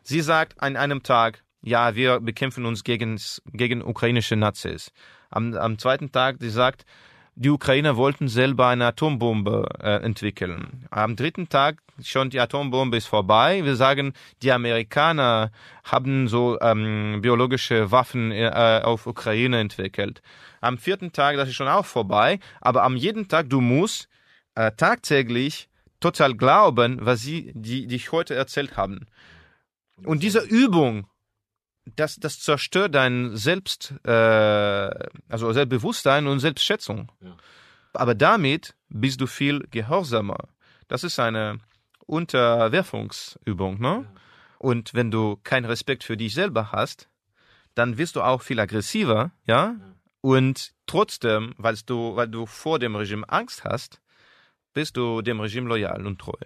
[0.01, 3.19] Sie sagt an einem Tag, ja, wir bekämpfen uns gegen,
[3.51, 4.91] gegen ukrainische Nazis.
[5.29, 6.85] Am, am zweiten Tag, sie sagt,
[7.39, 10.85] die Ukrainer wollten selber eine Atombombe äh, entwickeln.
[10.91, 13.63] Am dritten Tag schon die Atombombe ist vorbei.
[13.63, 14.11] Wir sagen,
[14.41, 15.51] die Amerikaner
[15.85, 20.21] haben so ähm, biologische Waffen äh, auf Ukraine entwickelt.
[20.59, 22.39] Am vierten Tag, das ist schon auch vorbei.
[22.59, 24.09] Aber am jeden Tag, du musst
[24.55, 25.69] äh, tagtäglich
[26.01, 29.07] total glauben, was sie die dich heute erzählt haben.
[30.03, 31.07] Und diese Übung
[31.95, 34.89] das, das zerstört dein Selbst, äh,
[35.29, 37.11] also Selbstbewusstsein und Selbstschätzung.
[37.21, 37.35] Ja.
[37.93, 40.37] Aber damit bist du viel gehorsamer.
[40.87, 41.59] Das ist eine
[42.05, 44.05] Unterwerfungsübung, ne?
[44.05, 44.21] Ja.
[44.57, 47.09] Und wenn du keinen Respekt für dich selber hast,
[47.75, 49.75] dann wirst du auch viel aggressiver, ja?
[49.79, 49.95] ja.
[50.21, 54.01] Und trotzdem, weil du, weil du vor dem Regime Angst hast,
[54.73, 56.37] bist du dem Regime loyal und treu.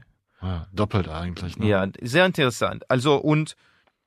[0.42, 1.58] Ja, doppelt eigentlich.
[1.58, 1.68] Ne?
[1.68, 2.90] Ja, sehr interessant.
[2.90, 3.56] Also und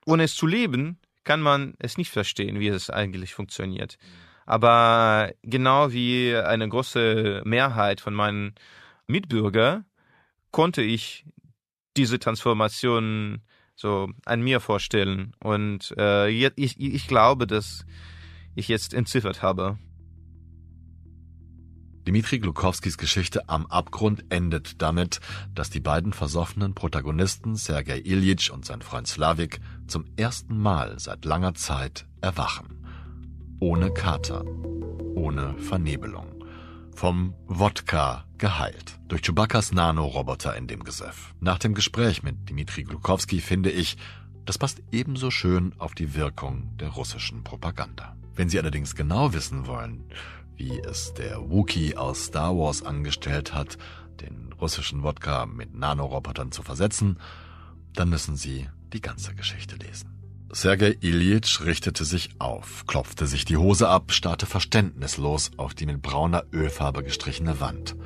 [0.04, 3.98] ohne es zu leben, kann man es nicht verstehen, wie es eigentlich funktioniert.
[4.46, 8.54] Aber genau wie eine große Mehrheit von meinen
[9.08, 9.84] Mitbürger
[10.52, 11.26] konnte ich
[11.96, 13.42] diese Transformation
[13.74, 15.32] so an mir vorstellen.
[15.40, 17.84] Und äh, ich, ich glaube, dass
[18.54, 19.78] ich jetzt entziffert habe.
[22.06, 25.18] Dimitri Glukowskis Geschichte am Abgrund endet damit,
[25.56, 31.24] dass die beiden versoffenen Protagonisten Sergei Ilyich und sein Freund Slavik zum ersten Mal seit
[31.24, 32.86] langer Zeit erwachen.
[33.58, 34.44] Ohne Kater,
[35.16, 36.44] ohne Vernebelung.
[36.94, 39.00] Vom Wodka geheilt.
[39.08, 41.34] Durch Chewbacca's Nanoroboter in dem Gesöff.
[41.40, 43.96] Nach dem Gespräch mit Dimitri Glukowski finde ich,
[44.44, 48.16] das passt ebenso schön auf die Wirkung der russischen Propaganda.
[48.36, 50.04] Wenn Sie allerdings genau wissen wollen,
[50.56, 53.78] wie es der Wookie aus Star Wars angestellt hat,
[54.20, 57.18] den russischen Wodka mit Nanorobotern zu versetzen,
[57.92, 60.16] dann müssen Sie die ganze Geschichte lesen.
[60.52, 66.00] Sergei Ilyich richtete sich auf, klopfte sich die Hose ab, starrte verständnislos auf die mit
[66.00, 67.96] brauner Ölfarbe gestrichene Wand,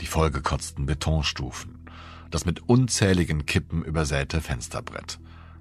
[0.00, 1.84] die vollgekotzten Betonstufen,
[2.30, 5.18] das mit unzähligen Kippen übersäte Fensterbrett,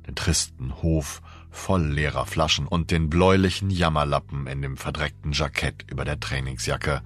[0.08, 1.22] den tristen Hof
[1.56, 7.02] voll leerer Flaschen und den bläulichen Jammerlappen in dem verdreckten Jackett über der Trainingsjacke,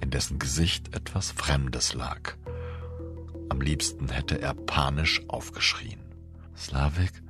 [0.00, 2.34] in dessen Gesicht etwas Fremdes lag.
[3.48, 6.00] Am liebsten hätte er panisch aufgeschrien.
[6.56, 7.22] Slavik,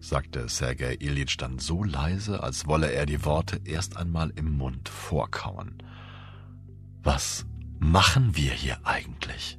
[0.00, 4.88] sagte Sergei Ilyich dann so leise, als wolle er die Worte erst einmal im Mund
[4.88, 5.82] vorkauen.
[7.02, 7.44] Was
[7.78, 9.58] machen wir hier eigentlich?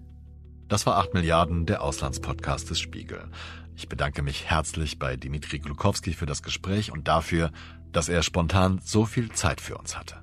[0.67, 3.29] Das war 8 Milliarden, der Auslandspodcast des Spiegel.
[3.77, 7.51] Ich bedanke mich herzlich bei Dimitri Glukowski für das Gespräch und dafür,
[7.91, 10.15] dass er spontan so viel Zeit für uns hatte.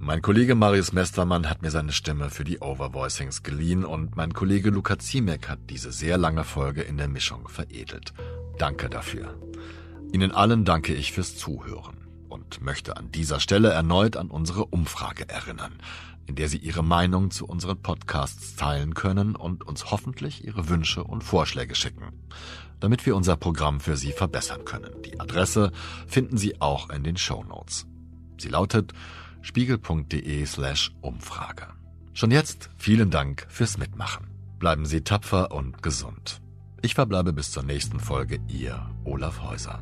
[0.00, 4.70] Mein Kollege Marius Mestermann hat mir seine Stimme für die Overvoicings geliehen und mein Kollege
[4.70, 8.14] Luca Ziemek hat diese sehr lange Folge in der Mischung veredelt.
[8.58, 9.32] Danke dafür.
[10.12, 15.28] Ihnen allen danke ich fürs Zuhören und möchte an dieser Stelle erneut an unsere Umfrage
[15.28, 15.78] erinnern,
[16.26, 21.04] in der Sie Ihre Meinung zu unseren Podcasts teilen können und uns hoffentlich Ihre Wünsche
[21.04, 22.02] und Vorschläge schicken
[22.80, 25.02] damit wir unser Programm für Sie verbessern können.
[25.04, 25.72] Die Adresse
[26.06, 27.86] finden Sie auch in den Show Notes.
[28.38, 28.92] Sie lautet
[29.42, 31.68] spiegel.de slash Umfrage.
[32.12, 34.26] Schon jetzt vielen Dank fürs Mitmachen.
[34.58, 36.40] Bleiben Sie tapfer und gesund.
[36.82, 39.80] Ich verbleibe bis zur nächsten Folge, Ihr Olaf Häuser.